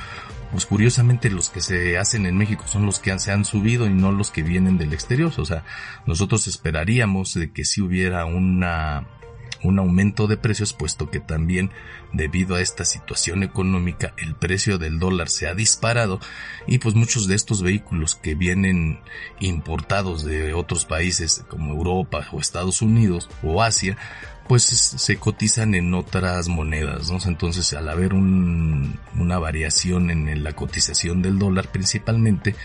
pues 0.51 0.65
curiosamente 0.65 1.29
los 1.29 1.49
que 1.49 1.61
se 1.61 1.97
hacen 1.97 2.25
en 2.25 2.37
México 2.37 2.65
son 2.67 2.85
los 2.85 2.99
que 2.99 3.17
se 3.19 3.31
han 3.31 3.45
subido 3.45 3.87
y 3.87 3.93
no 3.93 4.11
los 4.11 4.31
que 4.31 4.43
vienen 4.43 4.77
del 4.77 4.93
exterior. 4.93 5.31
O 5.37 5.45
sea, 5.45 5.63
nosotros 6.05 6.47
esperaríamos 6.47 7.33
de 7.33 7.51
que 7.51 7.65
si 7.65 7.81
hubiera 7.81 8.25
una 8.25 9.07
un 9.63 9.79
aumento 9.79 10.27
de 10.27 10.37
precios, 10.37 10.73
puesto 10.73 11.09
que 11.09 11.19
también 11.19 11.71
debido 12.13 12.55
a 12.55 12.61
esta 12.61 12.85
situación 12.85 13.43
económica 13.43 14.13
el 14.17 14.35
precio 14.35 14.77
del 14.77 14.99
dólar 14.99 15.29
se 15.29 15.47
ha 15.47 15.53
disparado 15.53 16.19
y 16.67 16.79
pues 16.79 16.95
muchos 16.95 17.27
de 17.27 17.35
estos 17.35 17.61
vehículos 17.61 18.15
que 18.15 18.35
vienen 18.35 18.99
importados 19.39 20.25
de 20.25 20.53
otros 20.53 20.85
países 20.85 21.45
como 21.47 21.73
Europa 21.73 22.27
o 22.31 22.39
Estados 22.39 22.81
Unidos 22.81 23.29
o 23.43 23.61
Asia 23.61 23.97
pues 24.47 24.63
se 24.63 25.15
cotizan 25.15 25.75
en 25.75 25.93
otras 25.93 26.49
monedas, 26.49 27.09
¿no? 27.09 27.19
Entonces 27.25 27.71
al 27.71 27.87
haber 27.87 28.13
un, 28.13 28.99
una 29.15 29.39
variación 29.39 30.09
en 30.11 30.43
la 30.43 30.51
cotización 30.53 31.21
del 31.21 31.39
dólar 31.39 31.69
principalmente, 31.71 32.55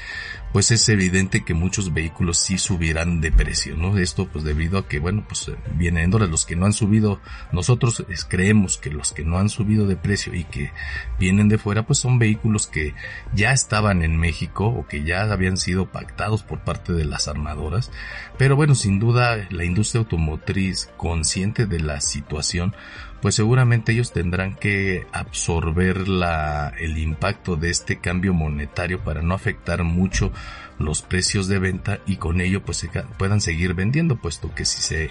pues 0.56 0.70
es 0.70 0.88
evidente 0.88 1.44
que 1.44 1.52
muchos 1.52 1.92
vehículos 1.92 2.38
sí 2.38 2.56
subirán 2.56 3.20
de 3.20 3.30
precio, 3.30 3.76
¿no? 3.76 3.98
Esto 3.98 4.26
pues 4.26 4.42
debido 4.42 4.78
a 4.78 4.88
que, 4.88 5.00
bueno, 5.00 5.22
pues 5.28 5.50
vienen 5.74 6.04
en 6.04 6.10
dólares. 6.10 6.30
Los 6.30 6.46
que 6.46 6.56
no 6.56 6.64
han 6.64 6.72
subido, 6.72 7.20
nosotros 7.52 8.06
creemos 8.26 8.78
que 8.78 8.88
los 8.88 9.12
que 9.12 9.22
no 9.22 9.36
han 9.36 9.50
subido 9.50 9.86
de 9.86 9.96
precio 9.96 10.32
y 10.32 10.44
que 10.44 10.72
vienen 11.18 11.50
de 11.50 11.58
fuera, 11.58 11.86
pues 11.86 11.98
son 11.98 12.18
vehículos 12.18 12.68
que 12.68 12.94
ya 13.34 13.52
estaban 13.52 14.02
en 14.02 14.16
México 14.16 14.68
o 14.68 14.86
que 14.86 15.04
ya 15.04 15.30
habían 15.30 15.58
sido 15.58 15.92
pactados 15.92 16.42
por 16.42 16.60
parte 16.60 16.94
de 16.94 17.04
las 17.04 17.28
armadoras. 17.28 17.90
Pero 18.38 18.56
bueno, 18.56 18.74
sin 18.74 18.98
duda 18.98 19.46
la 19.50 19.64
industria 19.64 19.98
automotriz 19.98 20.88
consciente 20.96 21.66
de 21.66 21.80
la 21.80 22.00
situación, 22.00 22.74
pues 23.20 23.34
seguramente 23.34 23.92
ellos 23.92 24.12
tendrán 24.12 24.54
que 24.54 25.06
absorber 25.12 26.08
la, 26.08 26.72
el 26.78 26.98
impacto 26.98 27.56
de 27.56 27.70
este 27.70 27.98
cambio 27.98 28.34
monetario 28.34 29.00
para 29.00 29.22
no 29.22 29.34
afectar 29.34 29.82
mucho 29.84 30.32
los 30.78 31.02
precios 31.02 31.48
de 31.48 31.58
venta 31.58 32.00
y 32.06 32.16
con 32.16 32.40
ello 32.40 32.64
pues 32.64 32.86
puedan 33.18 33.40
seguir 33.40 33.74
vendiendo, 33.74 34.16
puesto 34.16 34.54
que 34.54 34.64
si 34.64 34.82
se 34.82 35.10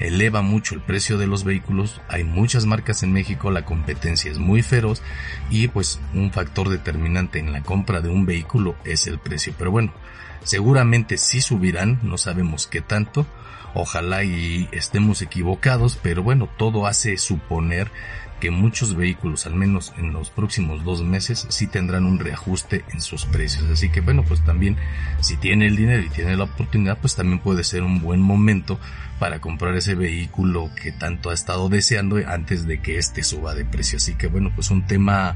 eleva 0.00 0.42
mucho 0.42 0.74
el 0.74 0.82
precio 0.82 1.18
de 1.18 1.26
los 1.26 1.44
vehículos, 1.44 2.00
hay 2.08 2.24
muchas 2.24 2.66
marcas 2.66 3.02
en 3.02 3.12
México, 3.12 3.50
la 3.50 3.64
competencia 3.64 4.30
es 4.30 4.38
muy 4.38 4.62
feroz 4.62 5.02
y 5.50 5.68
pues 5.68 6.00
un 6.14 6.32
factor 6.32 6.68
determinante 6.68 7.38
en 7.38 7.52
la 7.52 7.62
compra 7.62 8.00
de 8.00 8.08
un 8.08 8.26
vehículo 8.26 8.76
es 8.84 9.06
el 9.06 9.18
precio. 9.18 9.54
Pero 9.56 9.70
bueno, 9.70 9.92
seguramente 10.42 11.16
sí 11.16 11.40
subirán, 11.40 12.00
no 12.02 12.18
sabemos 12.18 12.66
qué 12.66 12.80
tanto, 12.80 13.26
Ojalá 13.74 14.22
y 14.22 14.68
estemos 14.70 15.20
equivocados, 15.20 15.98
pero 16.00 16.22
bueno, 16.22 16.48
todo 16.56 16.86
hace 16.86 17.18
suponer 17.18 17.90
que 18.44 18.50
muchos 18.50 18.94
vehículos, 18.94 19.46
al 19.46 19.54
menos 19.54 19.94
en 19.96 20.12
los 20.12 20.28
próximos 20.28 20.84
dos 20.84 21.02
meses, 21.02 21.46
sí 21.48 21.66
tendrán 21.66 22.04
un 22.04 22.18
reajuste 22.18 22.84
en 22.92 23.00
sus 23.00 23.24
precios. 23.24 23.64
Así 23.70 23.88
que 23.88 24.02
bueno, 24.02 24.22
pues 24.22 24.44
también 24.44 24.76
si 25.20 25.38
tiene 25.38 25.66
el 25.66 25.76
dinero 25.76 26.02
y 26.02 26.10
tiene 26.10 26.36
la 26.36 26.44
oportunidad, 26.44 26.98
pues 26.98 27.16
también 27.16 27.38
puede 27.38 27.64
ser 27.64 27.82
un 27.82 28.02
buen 28.02 28.20
momento 28.20 28.78
para 29.18 29.40
comprar 29.40 29.74
ese 29.76 29.94
vehículo 29.94 30.70
que 30.74 30.92
tanto 30.92 31.30
ha 31.30 31.32
estado 31.32 31.70
deseando 31.70 32.18
antes 32.26 32.66
de 32.66 32.82
que 32.82 32.98
este 32.98 33.22
suba 33.22 33.54
de 33.54 33.64
precio. 33.64 33.96
Así 33.96 34.14
que 34.14 34.26
bueno, 34.26 34.52
pues 34.54 34.70
un 34.70 34.86
tema 34.86 35.34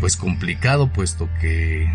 pues 0.00 0.18
complicado 0.18 0.92
puesto 0.92 1.30
que 1.40 1.88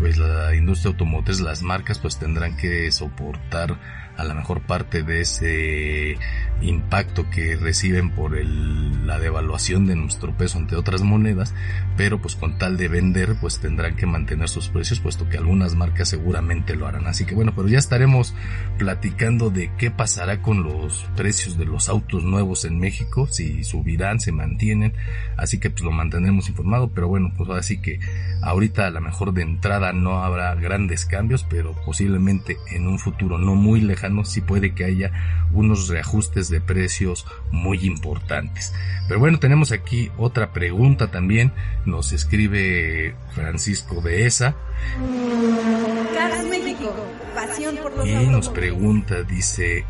pues 0.00 0.18
la 0.18 0.52
industria 0.56 0.90
automotriz, 0.90 1.38
las 1.38 1.62
marcas 1.62 2.00
pues 2.00 2.18
tendrán 2.18 2.56
que 2.56 2.90
soportar 2.90 3.78
a 4.16 4.24
la 4.24 4.34
mejor 4.34 4.62
parte 4.62 5.02
de 5.02 5.20
ese 5.20 6.18
impacto 6.60 7.28
que 7.30 7.56
reciben 7.56 8.10
por 8.10 8.36
el, 8.36 9.06
la 9.06 9.18
devaluación 9.18 9.86
de 9.86 9.96
nuestro 9.96 10.36
peso 10.36 10.58
ante 10.58 10.76
otras 10.76 11.02
monedas, 11.02 11.54
pero 11.96 12.20
pues 12.20 12.36
con 12.36 12.58
tal 12.58 12.76
de 12.76 12.88
vender 12.88 13.36
pues 13.40 13.58
tendrán 13.58 13.96
que 13.96 14.06
mantener 14.06 14.48
sus 14.48 14.68
precios 14.68 15.00
puesto 15.00 15.28
que 15.28 15.38
algunas 15.38 15.74
marcas 15.74 16.08
seguramente 16.08 16.76
lo 16.76 16.86
harán. 16.86 17.06
Así 17.06 17.24
que 17.24 17.34
bueno, 17.34 17.52
pero 17.54 17.68
ya 17.68 17.78
estaremos 17.78 18.34
platicando 18.78 19.50
de 19.50 19.70
qué 19.76 19.90
pasará 19.90 20.40
con 20.40 20.62
los 20.62 21.04
precios 21.16 21.58
de 21.58 21.64
los 21.64 21.88
autos 21.88 22.22
nuevos 22.22 22.64
en 22.64 22.78
México, 22.78 23.26
si 23.26 23.64
subirán, 23.64 24.20
se 24.20 24.32
mantienen, 24.32 24.94
así 25.36 25.58
que 25.58 25.70
pues 25.70 25.82
lo 25.82 25.90
mantendremos 25.90 26.48
informado, 26.48 26.90
pero 26.94 27.08
bueno, 27.08 27.32
pues 27.36 27.50
así 27.50 27.80
que 27.80 27.98
ahorita 28.42 28.86
a 28.86 28.90
lo 28.90 29.00
mejor 29.00 29.32
de 29.32 29.42
entrada 29.42 29.92
no 29.92 30.22
habrá 30.22 30.54
grandes 30.54 31.06
cambios, 31.06 31.44
pero 31.48 31.74
posiblemente 31.84 32.56
en 32.70 32.86
un 32.86 32.98
futuro 32.98 33.38
no 33.38 33.54
muy 33.54 33.80
lejano 33.80 34.01
sí 34.24 34.40
puede 34.40 34.74
que 34.74 34.84
haya 34.84 35.12
unos 35.52 35.88
reajustes 35.88 36.48
de 36.48 36.60
precios 36.60 37.26
muy 37.50 37.78
importantes. 37.84 38.74
Pero 39.08 39.20
bueno, 39.20 39.38
tenemos 39.38 39.72
aquí 39.72 40.10
otra 40.16 40.52
pregunta 40.52 41.10
también. 41.10 41.52
Nos 41.84 42.12
escribe 42.12 43.14
Francisco 43.34 44.00
de 44.00 44.26
esa. 44.26 44.56
y 48.04 48.26
nos 48.26 48.48
pregunta, 48.48 49.22
dice, 49.22 49.84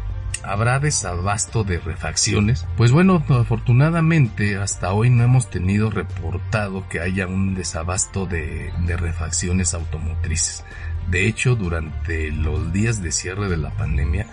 ¿Habrá 0.44 0.80
desabasto 0.80 1.62
de 1.62 1.78
refacciones? 1.78 2.66
Pues 2.76 2.90
bueno, 2.90 3.22
afortunadamente 3.28 4.56
hasta 4.56 4.92
hoy 4.92 5.08
no 5.08 5.22
hemos 5.22 5.48
tenido 5.50 5.88
reportado 5.88 6.88
que 6.88 6.98
haya 6.98 7.28
un 7.28 7.54
desabasto 7.54 8.26
de, 8.26 8.72
de, 8.86 8.96
refacciones 8.96 9.72
automotrices. 9.72 10.64
De 11.08 11.26
hecho, 11.26 11.54
durante 11.54 12.30
los 12.30 12.72
días 12.72 13.02
de 13.02 13.12
cierre 13.12 13.48
de 13.48 13.56
la 13.56 13.70
pandemia, 13.70 14.26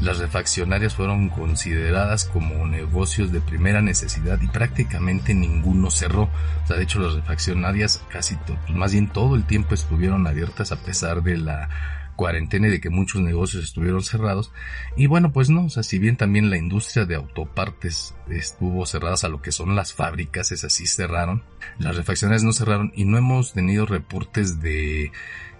las 0.00 0.18
refaccionarias 0.18 0.94
fueron 0.94 1.30
consideradas 1.30 2.26
como 2.26 2.66
negocios 2.66 3.32
de 3.32 3.40
primera 3.40 3.80
necesidad 3.80 4.38
y 4.42 4.48
prácticamente 4.48 5.32
ninguno 5.32 5.90
cerró. 5.90 6.24
O 6.64 6.66
sea, 6.66 6.76
de 6.76 6.82
hecho 6.82 7.00
las 7.00 7.14
refaccionarias 7.14 8.02
casi, 8.10 8.36
más 8.68 8.92
bien 8.92 9.08
todo 9.08 9.36
el 9.36 9.44
tiempo 9.44 9.74
estuvieron 9.74 10.26
abiertas 10.26 10.72
a 10.72 10.76
pesar 10.76 11.22
de 11.22 11.38
la 11.38 11.70
cuarentena 12.16 12.68
y 12.68 12.70
de 12.70 12.80
que 12.80 12.90
muchos 12.90 13.22
negocios 13.22 13.64
estuvieron 13.64 14.02
cerrados. 14.02 14.52
Y 14.96 15.06
bueno, 15.06 15.32
pues 15.32 15.48
no, 15.48 15.66
o 15.66 15.70
sea, 15.70 15.82
si 15.82 15.98
bien 15.98 16.16
también 16.16 16.50
la 16.50 16.56
industria 16.56 17.04
de 17.04 17.14
autopartes 17.14 18.14
estuvo 18.28 18.84
cerrada 18.86 19.16
a 19.22 19.28
lo 19.28 19.40
que 19.40 19.52
son 19.52 19.76
las 19.76 19.92
fábricas, 19.92 20.50
esas 20.52 20.72
sí 20.72 20.86
cerraron, 20.86 21.42
las 21.78 21.96
refaccionarias 21.96 22.42
no 22.42 22.52
cerraron 22.52 22.92
y 22.94 23.04
no 23.04 23.16
hemos 23.18 23.52
tenido 23.52 23.86
reportes 23.86 24.60
de 24.60 25.12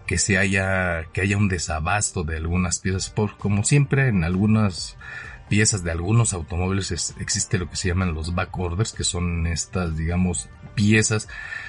que 0.06 0.18
se 0.18 0.38
haya, 0.38 1.04
que 1.12 1.20
haya 1.20 1.36
un 1.36 1.48
desabasto 1.48 2.24
de 2.24 2.36
algunas 2.36 2.78
piezas, 2.78 3.10
por, 3.10 3.36
como 3.36 3.64
siempre 3.64 4.08
en 4.08 4.24
algunas 4.24 4.96
piezas 5.48 5.84
de 5.84 5.90
algunos 5.90 6.32
automóviles 6.32 7.14
existe 7.20 7.58
lo 7.58 7.68
que 7.70 7.76
se 7.76 7.88
llaman 7.88 8.14
los 8.14 8.34
back 8.34 8.56
orders, 8.58 8.92
que 8.92 9.04
son 9.04 9.46
estas, 9.46 9.96
digamos, 9.96 10.48
piezas 10.74 11.28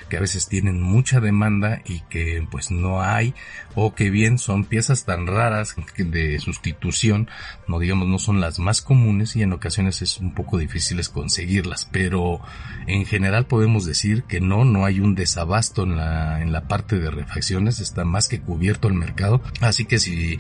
que 0.10 0.18
a 0.18 0.22
veces 0.22 0.48
tienen 0.48 0.82
mucha 0.82 1.20
demanda 1.20 1.82
y 1.86 2.02
que 2.02 2.46
pues 2.50 2.72
no 2.72 3.02
hay 3.02 3.34
o 3.76 3.94
que 3.94 4.10
bien 4.10 4.38
son 4.38 4.64
piezas 4.64 5.06
tan 5.06 5.28
raras 5.28 5.76
de 5.98 6.40
sustitución, 6.40 7.30
no 7.68 7.80
digamos 7.80 8.08
no 8.08 8.20
son 8.20 8.40
las 8.40 8.60
más 8.60 8.82
comunes 8.82 9.36
y 9.36 9.44
en 9.44 9.54
ocasiones 9.54 10.02
es 10.02 10.18
un 10.18 10.34
poco 10.34 10.58
difíciles 10.58 11.10
conseguirlas, 11.10 11.90
pero 11.92 12.42
en 12.88 13.06
general 13.06 13.46
podemos 13.46 13.86
decir 13.86 14.24
que 14.24 14.40
no, 14.40 14.66
no 14.66 14.86
hay 14.86 15.00
un 15.00 15.16
desabasto 15.16 15.84
en 15.84 15.98
la, 15.98 16.42
en 16.42 16.52
la 16.52 16.68
parte 16.68 17.00
de 17.00 17.12
refacciones, 17.12 17.80
está 17.80 18.06
más 18.06 18.28
que 18.28 18.40
cubierto 18.40 18.88
el 18.88 18.94
mercado, 18.94 19.42
así 19.62 19.86
que 19.86 20.00
si 20.00 20.38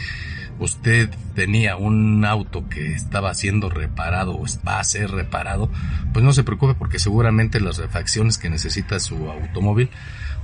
usted 0.60 1.10
tenía 1.36 1.76
un 1.76 2.26
auto 2.26 2.68
que 2.70 2.94
estaba 2.94 3.34
siendo 3.34 3.70
reparado 3.70 4.36
o 4.36 4.46
va 4.68 4.80
a 4.80 4.84
ser 4.84 5.12
reparado, 5.12 5.70
pues 6.14 6.24
no 6.24 6.34
se 6.34 6.44
preocupe 6.44 6.76
porque 6.76 7.00
seguramente 7.00 7.60
las 7.60 7.78
refacciones 7.78 8.38
que 8.38 8.50
necesita 8.50 9.00
su 9.00 9.30
automóvil, 9.30 9.90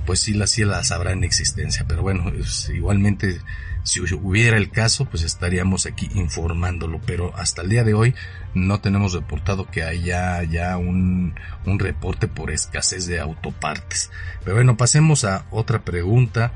pues 0.06 0.20
sí 0.20 0.34
las, 0.34 0.50
sí 0.50 0.64
las 0.64 0.92
habrá 0.92 1.12
en 1.12 1.24
existencia. 1.24 1.84
Pero 1.88 2.02
bueno, 2.02 2.30
igualmente 2.74 3.40
si 3.84 4.00
hubiera 4.00 4.56
el 4.56 4.70
caso, 4.70 5.04
pues 5.04 5.22
estaríamos 5.22 5.86
aquí 5.86 6.08
informándolo. 6.14 7.00
Pero 7.06 7.36
hasta 7.36 7.62
el 7.62 7.68
día 7.68 7.84
de 7.84 7.94
hoy 7.94 8.14
no 8.54 8.80
tenemos 8.80 9.12
reportado 9.12 9.70
que 9.70 9.82
haya 9.82 10.42
ya 10.44 10.76
un, 10.76 11.34
un 11.66 11.78
reporte 11.78 12.26
por 12.28 12.50
escasez 12.50 13.06
de 13.06 13.20
autopartes. 13.20 14.10
Pero 14.42 14.56
bueno, 14.56 14.76
pasemos 14.76 15.24
a 15.24 15.46
otra 15.50 15.84
pregunta. 15.84 16.52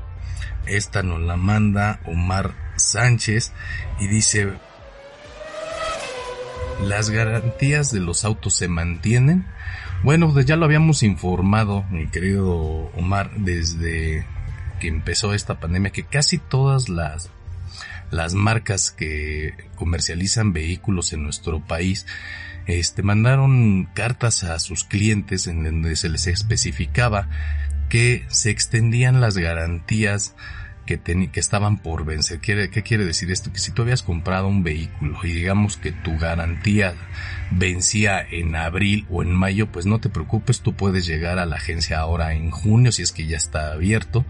Esta 0.65 1.03
nos 1.03 1.21
la 1.21 1.35
manda 1.35 1.99
Omar 2.05 2.68
Sánchez 2.79 3.51
y 3.99 4.07
dice, 4.07 4.53
¿las 6.83 7.09
garantías 7.09 7.91
de 7.91 7.99
los 7.99 8.25
autos 8.25 8.55
se 8.55 8.67
mantienen? 8.67 9.45
Bueno, 10.03 10.31
pues 10.31 10.45
ya 10.45 10.55
lo 10.55 10.65
habíamos 10.65 11.03
informado, 11.03 11.83
mi 11.91 12.07
querido 12.07 12.53
Omar, 12.95 13.31
desde 13.35 14.25
que 14.79 14.87
empezó 14.87 15.33
esta 15.33 15.59
pandemia, 15.59 15.91
que 15.91 16.03
casi 16.03 16.37
todas 16.37 16.87
las, 16.89 17.29
las 18.11 18.33
marcas 18.33 18.91
que 18.91 19.53
comercializan 19.75 20.53
vehículos 20.53 21.11
en 21.11 21.23
nuestro 21.23 21.59
país, 21.59 22.05
este, 22.65 23.03
mandaron 23.03 23.89
cartas 23.93 24.43
a 24.43 24.57
sus 24.59 24.83
clientes 24.83 25.47
en 25.47 25.63
donde 25.63 25.95
se 25.95 26.07
les 26.07 26.27
especificaba 26.27 27.27
que 27.89 28.25
se 28.29 28.51
extendían 28.51 29.19
las 29.19 29.37
garantías 29.37 30.35
que, 30.97 31.29
que 31.29 31.39
estaban 31.39 31.77
por 31.77 32.05
vencer. 32.05 32.39
¿Qué, 32.39 32.69
¿Qué 32.69 32.81
quiere 32.81 33.05
decir 33.05 33.31
esto? 33.31 33.51
Que 33.53 33.59
si 33.59 33.71
tú 33.71 33.83
habías 33.83 34.01
comprado 34.01 34.47
un 34.47 34.63
vehículo 34.63 35.19
y 35.23 35.31
digamos 35.31 35.77
que 35.77 35.91
tu 35.91 36.17
garantía 36.17 36.95
vencía 37.51 38.21
en 38.21 38.55
abril 38.55 39.05
o 39.09 39.23
en 39.23 39.31
mayo, 39.31 39.71
pues 39.71 39.85
no 39.85 39.99
te 39.99 40.09
preocupes, 40.09 40.61
tú 40.61 40.73
puedes 40.73 41.05
llegar 41.05 41.39
a 41.39 41.45
la 41.45 41.57
agencia 41.57 41.99
ahora 41.99 42.33
en 42.33 42.51
junio 42.51 42.91
si 42.91 43.01
es 43.01 43.11
que 43.11 43.27
ya 43.27 43.37
está 43.37 43.71
abierto 43.71 44.25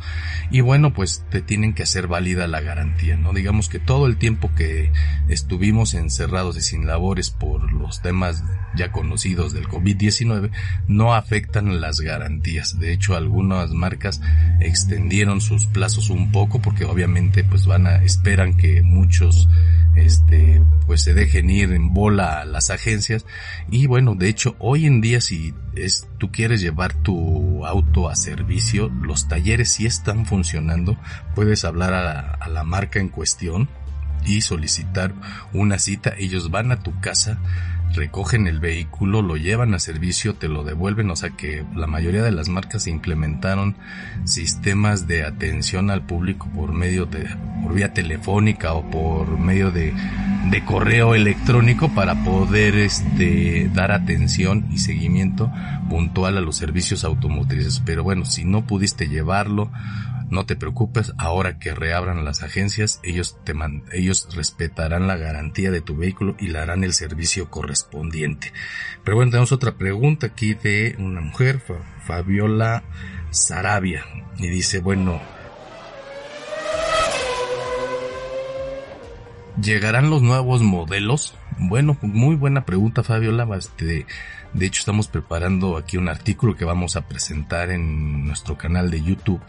y 0.52 0.62
bueno, 0.62 0.94
pues 0.94 1.24
te 1.30 1.42
tienen 1.42 1.74
que 1.74 1.84
hacer 1.84 2.08
válida 2.08 2.48
la 2.48 2.62
garantía, 2.62 3.18
¿no? 3.18 3.34
Digamos 3.34 3.70
que 3.70 3.80
todo 3.80 4.08
el 4.08 4.18
tiempo 4.18 4.52
que 4.56 4.92
estuvimos 5.28 5.94
encerrados 5.94 6.58
y 6.58 6.62
sin 6.62 6.88
labores 6.88 7.30
por 7.30 7.72
los 7.74 8.02
temas 8.02 8.44
ya 8.76 8.92
conocidos 8.92 9.54
del 9.54 9.68
COVID-19 9.68 10.52
no 10.88 11.14
afectan 11.14 11.82
las 11.82 12.02
garantías. 12.02 12.80
De 12.80 12.94
hecho, 12.94 13.16
algunas 13.16 13.72
marcas 13.72 14.22
extendieron 14.60 15.42
sus 15.42 15.66
plazos 15.66 16.10
un 16.10 16.32
poco 16.32 16.62
porque 16.62 16.86
obviamente 16.86 17.44
pues 17.44 17.66
van 17.66 17.88
a 17.88 18.04
esperan 18.04 18.56
que 18.56 18.82
muchos 18.82 19.48
este 19.96 20.62
pues 20.86 21.02
se 21.02 21.14
dejen 21.14 21.50
ir 21.50 21.72
en 21.74 21.94
bola 21.94 22.42
a 22.42 22.46
las 22.46 22.70
agencias 22.70 23.09
y 23.70 23.88
bueno 23.88 24.16
de 24.16 24.30
hecho 24.30 24.56
hoy 24.60 24.86
en 24.86 25.02
día 25.02 25.22
si 25.22 25.54
es 25.76 26.08
tú 26.18 26.32
quieres 26.32 26.62
llevar 26.62 26.94
tu 26.94 27.66
auto 27.66 28.10
a 28.10 28.16
servicio 28.16 28.90
los 29.02 29.28
talleres 29.28 29.72
sí 29.74 29.86
están 29.86 30.26
funcionando. 30.26 30.98
Puedes 31.36 31.66
hablar 31.66 31.94
a, 31.94 32.20
a 32.20 32.50
la 32.50 32.64
marca 32.64 33.00
en 33.00 33.10
cuestión 33.10 33.70
y 34.26 34.42
solicitar 34.42 35.14
una 35.54 35.80
cita. 35.80 36.14
Ellos 36.18 36.52
van 36.52 36.72
a 36.72 36.82
tu 36.84 37.00
casa 37.00 37.40
recogen 37.94 38.48
el 38.48 38.60
vehículo, 38.60 39.22
lo 39.22 39.38
llevan 39.38 39.74
a 39.74 39.80
servicio, 39.80 40.36
te 40.36 40.48
lo 40.48 40.64
devuelven, 40.64 41.10
o 41.10 41.16
sea 41.16 41.32
que 41.32 41.66
la 41.76 41.88
mayoría 41.88 42.24
de 42.24 42.32
las 42.32 42.50
marcas 42.50 42.88
implementaron 42.88 43.76
sistemas 44.26 45.08
de 45.08 45.26
atención 45.26 45.90
al 45.90 46.02
público 46.02 46.48
por 46.56 46.72
medio 46.72 47.06
de, 47.06 47.28
por 47.64 47.74
vía 47.74 47.94
telefónica 47.94 48.74
o 48.74 48.90
por 48.90 49.38
medio 49.38 49.72
de, 49.72 49.94
de 50.50 50.66
correo 50.66 51.16
electrónico 51.16 51.90
para 51.90 52.24
poder 52.24 52.76
este, 52.76 53.70
dar 53.74 53.92
atención 53.92 54.68
y 54.72 54.80
seguimiento 54.80 55.52
puntual 55.90 56.38
a 56.38 56.42
los 56.42 56.56
servicios 56.56 57.04
automotrices. 57.04 57.82
Pero 57.86 58.04
bueno, 58.04 58.26
si 58.26 58.46
no 58.46 58.66
pudiste 58.66 59.08
llevarlo, 59.08 59.72
no 60.30 60.46
te 60.46 60.56
preocupes, 60.56 61.14
ahora 61.18 61.60
que 61.60 61.74
reabran 61.74 62.24
las 62.24 62.44
agencias, 62.44 63.00
ellos 63.04 63.38
te 63.44 63.54
ellos 63.92 64.28
respetarán 64.36 65.08
la 65.08 65.18
garantía 65.18 65.72
de 65.72 65.82
tu 65.82 65.96
vehículo 65.96 66.36
y 66.40 66.48
le 66.48 66.60
harán 66.60 66.84
el 66.84 66.94
servicio 66.94 67.50
correspondiente. 67.50 68.54
Pero 69.04 69.18
bueno, 69.18 69.32
tenemos 69.32 69.52
otra 69.52 69.76
pregunta 69.76 70.28
aquí 70.28 70.54
de 70.54 70.96
una 71.00 71.22
mujer, 71.22 71.62
Fabiola 72.06 72.84
Sarabia, 73.32 74.06
y 74.38 74.48
dice, 74.48 74.80
bueno, 74.80 75.20
¿llegarán 79.62 80.10
los 80.10 80.22
nuevos 80.22 80.62
modelos? 80.62 81.36
Bueno, 81.58 81.98
muy 82.02 82.36
buena 82.36 82.66
pregunta, 82.66 83.04
Fabiola. 83.04 83.48
Este, 83.58 84.06
de 84.54 84.66
hecho, 84.66 84.80
estamos 84.80 85.08
preparando 85.08 85.78
aquí 85.78 85.98
un 85.98 86.10
artículo 86.10 86.56
que 86.56 86.66
vamos 86.66 86.96
a 86.96 87.08
presentar 87.08 87.70
en 87.70 88.26
nuestro 88.26 88.58
canal 88.58 88.90
de 88.90 89.04
YouTube 89.04 89.42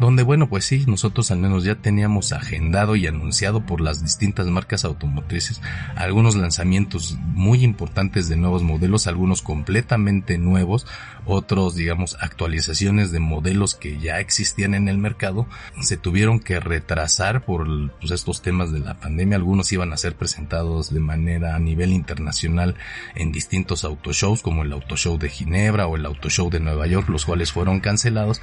donde 0.00 0.22
bueno, 0.22 0.48
pues 0.48 0.64
sí, 0.64 0.84
nosotros 0.86 1.30
al 1.30 1.40
menos 1.40 1.62
ya 1.62 1.74
teníamos 1.74 2.32
agendado 2.32 2.96
y 2.96 3.06
anunciado 3.06 3.66
por 3.66 3.82
las 3.82 4.02
distintas 4.02 4.46
marcas 4.46 4.86
automotrices 4.86 5.60
algunos 5.94 6.36
lanzamientos 6.36 7.18
muy 7.34 7.62
importantes 7.62 8.26
de 8.30 8.36
nuevos 8.36 8.62
modelos, 8.62 9.06
algunos 9.06 9.42
completamente 9.42 10.38
nuevos, 10.38 10.86
otros 11.26 11.74
digamos 11.74 12.16
actualizaciones 12.18 13.12
de 13.12 13.20
modelos 13.20 13.74
que 13.74 13.98
ya 13.98 14.20
existían 14.20 14.72
en 14.72 14.88
el 14.88 14.96
mercado, 14.96 15.46
se 15.82 15.98
tuvieron 15.98 16.40
que 16.40 16.60
retrasar 16.60 17.44
por 17.44 17.68
pues, 17.98 18.10
estos 18.10 18.40
temas 18.40 18.72
de 18.72 18.80
la 18.80 18.94
pandemia, 18.94 19.36
algunos 19.36 19.70
iban 19.70 19.92
a 19.92 19.98
ser 19.98 20.16
presentados 20.16 20.94
de 20.94 21.00
manera 21.00 21.54
a 21.54 21.58
nivel 21.58 21.92
internacional 21.92 22.74
en 23.14 23.32
distintos 23.32 23.84
autoshows 23.84 24.39
como 24.40 24.62
el 24.62 24.72
Autoshow 24.72 25.18
de 25.18 25.28
Ginebra 25.28 25.86
o 25.86 25.96
el 25.96 26.06
Autoshow 26.06 26.50
de 26.50 26.60
Nueva 26.60 26.86
York, 26.86 27.08
los 27.08 27.24
cuales 27.24 27.52
fueron 27.52 27.80
cancelados 27.80 28.40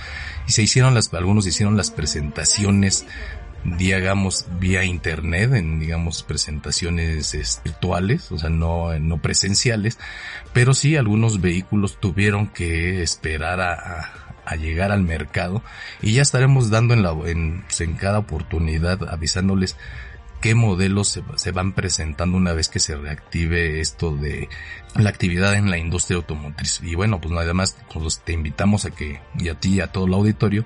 y 0.48 0.52
se 0.52 0.64
hicieron 0.64 0.94
las 0.94 1.14
algunos 1.14 1.48
hicieron 1.48 1.78
las 1.78 1.92
presentaciones 1.92 3.06
digamos 3.64 4.46
vía 4.60 4.84
internet 4.84 5.54
en 5.54 5.80
digamos 5.80 6.24
presentaciones 6.24 7.62
virtuales 7.64 8.32
o 8.32 8.38
sea 8.38 8.50
no 8.50 8.98
no 9.00 9.18
presenciales 9.22 9.98
pero 10.54 10.74
sí 10.74 10.96
algunos 10.96 11.42
vehículos 11.42 12.00
tuvieron 12.00 12.48
que 12.48 13.02
esperar 13.02 13.60
a, 13.60 14.12
a, 14.46 14.56
llegar 14.56 14.92
al 14.92 15.04
mercado 15.04 15.64
y 16.02 16.14
ya 16.14 16.22
estaremos 16.22 16.70
dando 16.70 16.94
en 16.94 17.04
la 17.04 17.12
en, 17.26 17.66
en 17.80 17.94
cada 17.96 18.20
oportunidad 18.20 19.10
avisándoles 19.10 19.76
qué 20.42 20.56
modelos 20.56 21.10
se, 21.10 21.24
se, 21.36 21.52
van 21.52 21.74
presentando 21.74 22.38
una 22.38 22.54
vez 22.54 22.70
que 22.70 22.80
se 22.80 22.96
reactive 22.96 23.80
esto 23.80 24.16
de 24.16 24.50
la 24.96 25.10
actividad 25.10 25.56
en 25.56 25.70
la 25.70 25.78
industria 25.78 26.18
automotriz. 26.18 26.82
Y 26.84 26.96
bueno, 26.96 27.20
pues 27.20 27.34
nada 27.34 27.54
más 27.54 27.78
pues, 27.94 28.20
te 28.20 28.34
invitamos 28.34 28.86
a 28.86 28.92
que, 28.92 29.22
y 29.38 29.50
a 29.50 29.56
ti 29.56 29.76
y 29.76 29.82
a 29.82 29.92
todo 29.92 30.06
el 30.06 30.14
auditorio, 30.14 30.66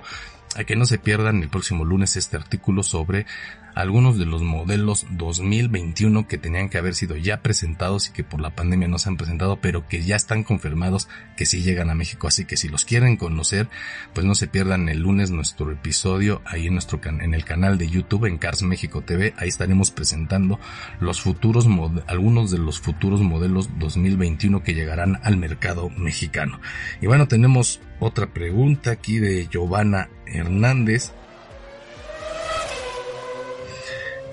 a 0.56 0.64
que 0.64 0.76
no 0.76 0.84
se 0.84 0.98
pierdan 0.98 1.42
el 1.42 1.48
próximo 1.48 1.84
lunes 1.84 2.16
este 2.16 2.36
artículo 2.36 2.82
sobre 2.82 3.26
algunos 3.74 4.18
de 4.18 4.26
los 4.26 4.42
modelos 4.42 5.06
2021 5.10 6.26
que 6.28 6.38
tenían 6.38 6.68
que 6.68 6.78
haber 6.78 6.94
sido 6.94 7.16
ya 7.16 7.42
presentados 7.42 8.08
y 8.08 8.12
que 8.12 8.24
por 8.24 8.40
la 8.40 8.54
pandemia 8.54 8.88
no 8.88 8.98
se 8.98 9.08
han 9.08 9.16
presentado, 9.16 9.56
pero 9.60 9.88
que 9.88 10.02
ya 10.02 10.16
están 10.16 10.42
confirmados 10.44 11.08
que 11.36 11.46
sí 11.46 11.62
llegan 11.62 11.90
a 11.90 11.94
México. 11.94 12.28
Así 12.28 12.44
que 12.44 12.56
si 12.56 12.68
los 12.68 12.84
quieren 12.84 13.16
conocer, 13.16 13.68
pues 14.14 14.26
no 14.26 14.34
se 14.34 14.46
pierdan 14.46 14.88
el 14.88 15.00
lunes 15.00 15.30
nuestro 15.30 15.70
episodio 15.70 16.42
ahí 16.44 16.66
en 16.66 16.74
nuestro 16.74 17.00
en 17.04 17.34
el 17.34 17.44
canal 17.44 17.78
de 17.78 17.88
YouTube 17.88 18.26
en 18.26 18.38
Cars 18.38 18.62
México 18.62 19.02
TV. 19.02 19.34
Ahí 19.36 19.48
estaremos 19.48 19.90
presentando 19.90 20.58
los 21.00 21.20
futuros 21.20 21.66
algunos 22.06 22.50
de 22.50 22.58
los 22.58 22.80
futuros 22.80 23.20
modelos 23.20 23.70
2021 23.78 24.62
que 24.62 24.74
llegarán 24.74 25.18
al 25.22 25.36
mercado 25.36 25.90
mexicano. 25.90 26.60
Y 27.00 27.06
bueno, 27.06 27.28
tenemos 27.28 27.80
otra 28.00 28.32
pregunta 28.32 28.90
aquí 28.90 29.18
de 29.18 29.48
Giovanna 29.48 30.08
Hernández 30.26 31.12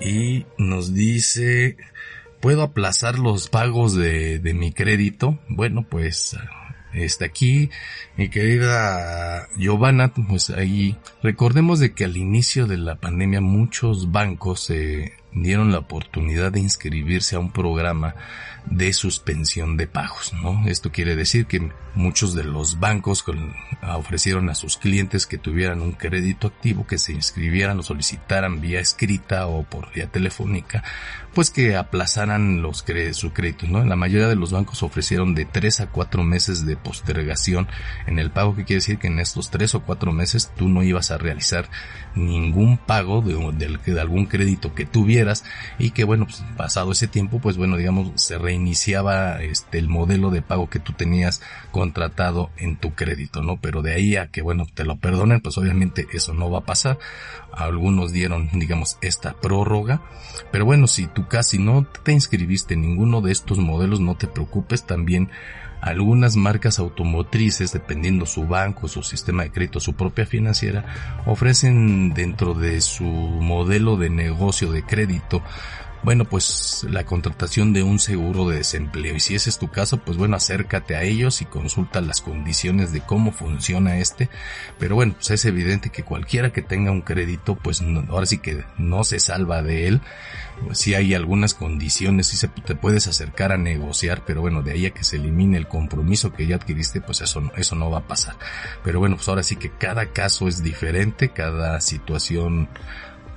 y 0.00 0.46
nos 0.58 0.94
dice, 0.94 1.76
¿puedo 2.40 2.62
aplazar 2.62 3.18
los 3.18 3.48
pagos 3.48 3.94
de, 3.94 4.38
de 4.38 4.54
mi 4.54 4.72
crédito? 4.72 5.38
Bueno, 5.48 5.86
pues 5.88 6.36
Este 6.92 7.24
aquí, 7.24 7.70
mi 8.16 8.28
querida 8.30 9.48
Giovanna, 9.56 10.12
pues 10.12 10.50
ahí 10.50 10.96
recordemos 11.22 11.78
de 11.78 11.92
que 11.92 12.04
al 12.04 12.16
inicio 12.16 12.66
de 12.66 12.78
la 12.78 12.96
pandemia 12.96 13.40
muchos 13.40 14.10
bancos 14.10 14.64
se 14.64 15.12
dieron 15.32 15.72
la 15.72 15.78
oportunidad 15.78 16.52
de 16.52 16.60
inscribirse 16.60 17.36
a 17.36 17.38
un 17.38 17.52
programa 17.52 18.14
de 18.66 18.92
suspensión 18.92 19.76
de 19.76 19.86
pagos, 19.86 20.32
¿no? 20.34 20.66
Esto 20.66 20.92
quiere 20.92 21.16
decir 21.16 21.46
que 21.46 21.72
muchos 21.94 22.34
de 22.34 22.44
los 22.44 22.78
bancos 22.78 23.24
ofrecieron 23.82 24.50
a 24.50 24.54
sus 24.54 24.76
clientes 24.76 25.26
que 25.26 25.38
tuvieran 25.38 25.80
un 25.80 25.92
crédito 25.92 26.48
activo, 26.48 26.86
que 26.86 26.98
se 26.98 27.12
inscribieran 27.12 27.78
o 27.78 27.82
solicitaran 27.82 28.60
vía 28.60 28.80
escrita 28.80 29.46
o 29.46 29.64
por 29.64 29.92
vía 29.92 30.08
telefónica, 30.08 30.84
pues 31.34 31.50
que 31.50 31.76
aplazaran 31.76 32.60
los 32.60 32.84
su 33.12 33.32
crédito, 33.32 33.66
¿no? 33.66 33.84
La 33.84 33.96
mayoría 33.96 34.28
de 34.28 34.36
los 34.36 34.52
bancos 34.52 34.82
ofrecieron 34.82 35.34
de 35.34 35.44
3 35.44 35.80
a 35.80 35.86
4 35.86 36.22
meses 36.22 36.66
de 36.66 36.76
postergación 36.76 37.68
en 38.06 38.18
el 38.18 38.30
pago, 38.30 38.56
que 38.56 38.64
quiere 38.64 38.80
decir 38.80 38.98
que 38.98 39.06
en 39.06 39.20
estos 39.20 39.50
3 39.50 39.76
o 39.76 39.82
4 39.82 40.12
meses 40.12 40.52
tú 40.56 40.68
no 40.68 40.82
ibas 40.82 41.10
a 41.10 41.18
realizar 41.18 41.70
ningún 42.14 42.78
pago 42.78 43.22
de, 43.22 43.34
de, 43.52 43.92
de 43.92 44.00
algún 44.00 44.26
crédito 44.26 44.74
que 44.74 44.86
tuvieras 44.86 45.19
y 45.78 45.90
que 45.90 46.04
bueno, 46.04 46.26
pues 46.26 46.42
pasado 46.56 46.92
ese 46.92 47.08
tiempo, 47.08 47.40
pues 47.40 47.56
bueno, 47.56 47.76
digamos, 47.76 48.12
se 48.16 48.38
reiniciaba 48.38 49.42
este 49.42 49.78
el 49.78 49.88
modelo 49.88 50.30
de 50.30 50.42
pago 50.42 50.68
que 50.68 50.78
tú 50.78 50.92
tenías 50.92 51.42
contratado 51.70 52.50
en 52.56 52.76
tu 52.76 52.94
crédito, 52.94 53.42
¿no? 53.42 53.58
Pero 53.60 53.82
de 53.82 53.94
ahí 53.94 54.16
a 54.16 54.28
que 54.28 54.42
bueno, 54.42 54.66
te 54.72 54.84
lo 54.84 54.96
perdonen, 54.96 55.40
pues 55.40 55.56
obviamente 55.58 56.06
eso 56.12 56.34
no 56.34 56.50
va 56.50 56.60
a 56.60 56.64
pasar. 56.66 56.98
Algunos 57.52 58.12
dieron, 58.12 58.48
digamos, 58.52 58.98
esta 59.00 59.32
prórroga, 59.32 60.02
pero 60.52 60.64
bueno, 60.64 60.86
si 60.86 61.06
tú 61.06 61.26
casi 61.28 61.58
no 61.58 61.84
te 61.84 62.12
inscribiste 62.12 62.74
en 62.74 62.82
ninguno 62.82 63.20
de 63.20 63.32
estos 63.32 63.58
modelos, 63.58 64.00
no 64.00 64.16
te 64.16 64.26
preocupes, 64.26 64.86
también 64.86 65.30
algunas 65.80 66.36
marcas 66.36 66.78
automotrices, 66.78 67.72
dependiendo 67.72 68.26
su 68.26 68.46
banco, 68.46 68.88
su 68.88 69.02
sistema 69.02 69.44
de 69.44 69.50
crédito, 69.50 69.80
su 69.80 69.94
propia 69.94 70.26
financiera, 70.26 70.84
ofrecen 71.26 72.12
dentro 72.14 72.54
de 72.54 72.80
su 72.80 73.04
modelo 73.04 73.96
de 73.96 74.10
negocio 74.10 74.72
de 74.72 74.82
crédito 74.82 75.42
bueno, 76.02 76.24
pues 76.24 76.86
la 76.88 77.04
contratación 77.04 77.72
de 77.72 77.82
un 77.82 77.98
seguro 77.98 78.48
de 78.48 78.58
desempleo. 78.58 79.16
Y 79.16 79.20
si 79.20 79.34
ese 79.34 79.50
es 79.50 79.58
tu 79.58 79.68
caso, 79.68 79.98
pues 79.98 80.16
bueno, 80.16 80.36
acércate 80.36 80.96
a 80.96 81.02
ellos 81.02 81.42
y 81.42 81.44
consulta 81.44 82.00
las 82.00 82.20
condiciones 82.20 82.92
de 82.92 83.00
cómo 83.00 83.32
funciona 83.32 83.98
este. 83.98 84.30
Pero 84.78 84.94
bueno, 84.94 85.14
pues 85.14 85.30
es 85.30 85.44
evidente 85.44 85.90
que 85.90 86.02
cualquiera 86.02 86.52
que 86.52 86.62
tenga 86.62 86.90
un 86.90 87.02
crédito, 87.02 87.54
pues 87.54 87.82
ahora 88.08 88.26
sí 88.26 88.38
que 88.38 88.64
no 88.78 89.04
se 89.04 89.20
salva 89.20 89.62
de 89.62 89.88
él. 89.88 90.00
Si 90.72 90.94
hay 90.94 91.14
algunas 91.14 91.54
condiciones, 91.54 92.32
y 92.34 92.36
se 92.36 92.48
te 92.48 92.74
puedes 92.74 93.06
acercar 93.06 93.52
a 93.52 93.56
negociar, 93.56 94.24
pero 94.26 94.40
bueno, 94.40 94.62
de 94.62 94.72
ahí 94.72 94.86
a 94.86 94.90
que 94.90 95.04
se 95.04 95.16
elimine 95.16 95.56
el 95.56 95.68
compromiso 95.68 96.32
que 96.32 96.46
ya 96.46 96.56
adquiriste, 96.56 97.00
pues 97.00 97.20
eso, 97.22 97.42
eso 97.56 97.76
no 97.76 97.90
va 97.90 97.98
a 97.98 98.06
pasar. 98.06 98.36
Pero 98.84 99.00
bueno, 99.00 99.16
pues 99.16 99.28
ahora 99.28 99.42
sí 99.42 99.56
que 99.56 99.70
cada 99.70 100.12
caso 100.12 100.48
es 100.48 100.62
diferente, 100.62 101.30
cada 101.30 101.80
situación 101.80 102.68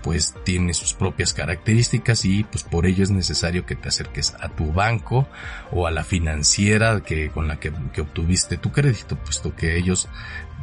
pues 0.04 0.36
tiene 0.44 0.74
sus 0.74 0.94
propias 0.94 1.34
características 1.34 2.26
y 2.26 2.44
pues 2.44 2.64
por 2.64 2.86
ello 2.86 3.04
es 3.04 3.10
necesario 3.10 3.66
que 3.66 3.76
te 3.76 3.88
acerques 3.88 4.36
a 4.40 4.50
tu 4.50 4.72
banco 4.74 5.28
o 5.72 5.88
a 5.88 5.92
la 5.92 6.04
financiera 6.04 7.02
que 7.02 7.30
con 7.30 7.48
la 7.48 7.60
que, 7.60 7.70
obtuviste 8.02 8.58
tu 8.58 8.72
crédito, 8.72 9.16
puesto 9.16 9.56
que 9.56 9.78
ellos 9.78 10.10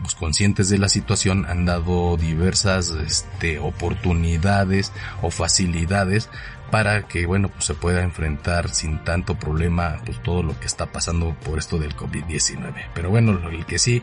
pues 0.02 0.14
conscientes 0.14 0.68
de 0.68 0.78
la 0.78 0.88
situación 0.88 1.46
han 1.46 1.64
dado 1.64 2.16
diversas 2.16 2.90
este, 2.90 3.58
oportunidades 3.58 4.92
o 5.22 5.30
facilidades 5.30 6.28
para 6.70 7.06
que 7.08 7.26
bueno 7.26 7.48
pues 7.48 7.64
se 7.64 7.74
pueda 7.74 8.02
enfrentar 8.02 8.68
sin 8.68 9.02
tanto 9.04 9.38
problema 9.38 9.98
pues 10.04 10.22
todo 10.22 10.42
lo 10.42 10.58
que 10.58 10.66
está 10.66 10.86
pasando 10.86 11.36
por 11.44 11.58
esto 11.58 11.78
del 11.78 11.96
COVID-19. 11.96 12.90
Pero 12.94 13.10
bueno, 13.10 13.38
el 13.50 13.66
que 13.66 13.78
sí 13.78 14.02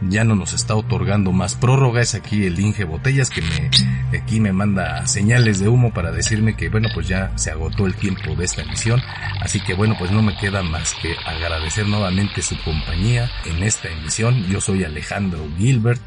ya 0.00 0.24
no 0.24 0.34
nos 0.34 0.52
está 0.52 0.74
otorgando 0.74 1.32
más 1.32 1.54
prórroga 1.54 2.00
es 2.00 2.14
aquí 2.14 2.44
el 2.46 2.58
Inge 2.58 2.84
Botellas 2.84 3.30
que 3.30 3.42
me 3.42 4.18
aquí 4.18 4.40
me 4.40 4.52
manda 4.52 5.06
señales 5.06 5.60
de 5.60 5.68
humo 5.68 5.92
para 5.92 6.12
decirme 6.12 6.56
que 6.56 6.68
bueno 6.68 6.88
pues 6.94 7.08
ya 7.08 7.36
se 7.36 7.50
agotó 7.50 7.86
el 7.86 7.94
tiempo 7.94 8.34
de 8.34 8.44
esta 8.44 8.62
emisión, 8.62 9.00
así 9.40 9.60
que 9.60 9.74
bueno 9.74 9.96
pues 9.98 10.10
no 10.10 10.22
me 10.22 10.36
queda 10.36 10.62
más 10.62 10.94
que 11.00 11.14
agradecer 11.26 11.86
nuevamente 11.86 12.42
su 12.42 12.56
compañía 12.62 13.30
en 13.44 13.62
esta 13.62 13.88
emisión. 13.88 14.44
Yo 14.46 14.60
soy 14.60 14.84
Alejandro 14.84 15.46
Gilbert, 15.56 16.02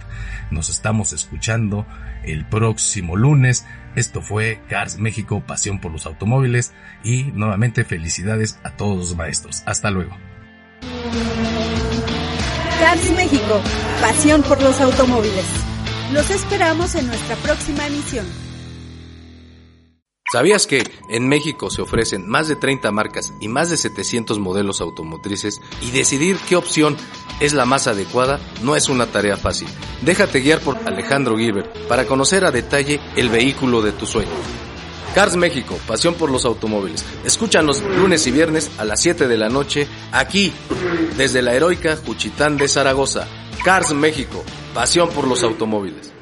nos 0.50 0.70
estamos 0.70 1.14
escuchando 1.14 1.86
el 2.24 2.46
próximo 2.46 3.16
lunes. 3.16 3.66
Esto 3.96 4.22
fue 4.22 4.62
Cars 4.70 4.98
México, 4.98 5.44
pasión 5.46 5.80
por 5.80 5.92
los 5.92 6.06
automóviles 6.06 6.74
y 7.04 7.24
nuevamente 7.34 7.84
felicidades 7.84 8.60
a 8.64 8.72
todos 8.72 8.98
los 8.98 9.16
maestros. 9.16 9.64
Hasta 9.66 9.92
luego. 9.92 10.16
Cars 12.80 13.12
México, 13.16 13.62
pasión 14.02 14.42
por 14.44 14.62
los 14.62 14.80
automóviles. 14.82 15.46
Los 16.14 16.30
esperamos 16.30 16.96
en 16.96 17.08
nuestra 17.08 17.36
próxima 17.38 17.88
emisión. 17.88 18.51
¿Sabías 20.32 20.66
que 20.66 20.82
en 21.10 21.28
México 21.28 21.70
se 21.70 21.82
ofrecen 21.82 22.26
más 22.26 22.48
de 22.48 22.56
30 22.56 22.90
marcas 22.94 23.34
y 23.42 23.50
más 23.50 23.70
de 23.70 23.76
700 23.76 24.40
modelos 24.40 24.80
automotrices 24.80 25.60
y 25.82 25.92
decidir 25.92 26.38
qué 26.48 26.56
opción 26.56 26.96
es 27.42 27.52
la 27.52 27.66
más 27.66 27.88
adecuada 27.88 28.40
no 28.64 28.78
es 28.78 28.88
una 28.88 29.08
tarea 29.08 29.36
fácil? 29.36 29.68
Déjate 30.02 30.40
guiar 30.40 30.62
por 30.62 30.78
Alejandro 30.86 31.38
Gilbert 31.38 31.86
para 31.90 32.06
conocer 32.06 32.46
a 32.46 32.52
detalle 32.52 33.02
el 33.18 33.28
vehículo 33.28 33.82
de 33.82 33.92
tu 33.92 34.06
sueño. 34.06 34.32
Cars 35.14 35.36
México, 35.36 35.78
pasión 35.86 36.14
por 36.14 36.32
los 36.32 36.46
automóviles. 36.46 37.04
Escúchanos 37.26 37.82
lunes 37.82 38.26
y 38.26 38.32
viernes 38.32 38.72
a 38.78 38.86
las 38.86 39.02
7 39.02 39.28
de 39.28 39.38
la 39.38 39.50
noche 39.50 39.86
aquí, 40.14 40.54
desde 41.18 41.42
la 41.42 41.56
heroica 41.56 41.98
Juchitán 41.98 42.56
de 42.56 42.70
Zaragoza. 42.70 43.28
Cars 43.66 43.94
México, 43.94 44.46
pasión 44.74 45.10
por 45.10 45.28
los 45.28 45.44
automóviles. 45.44 46.14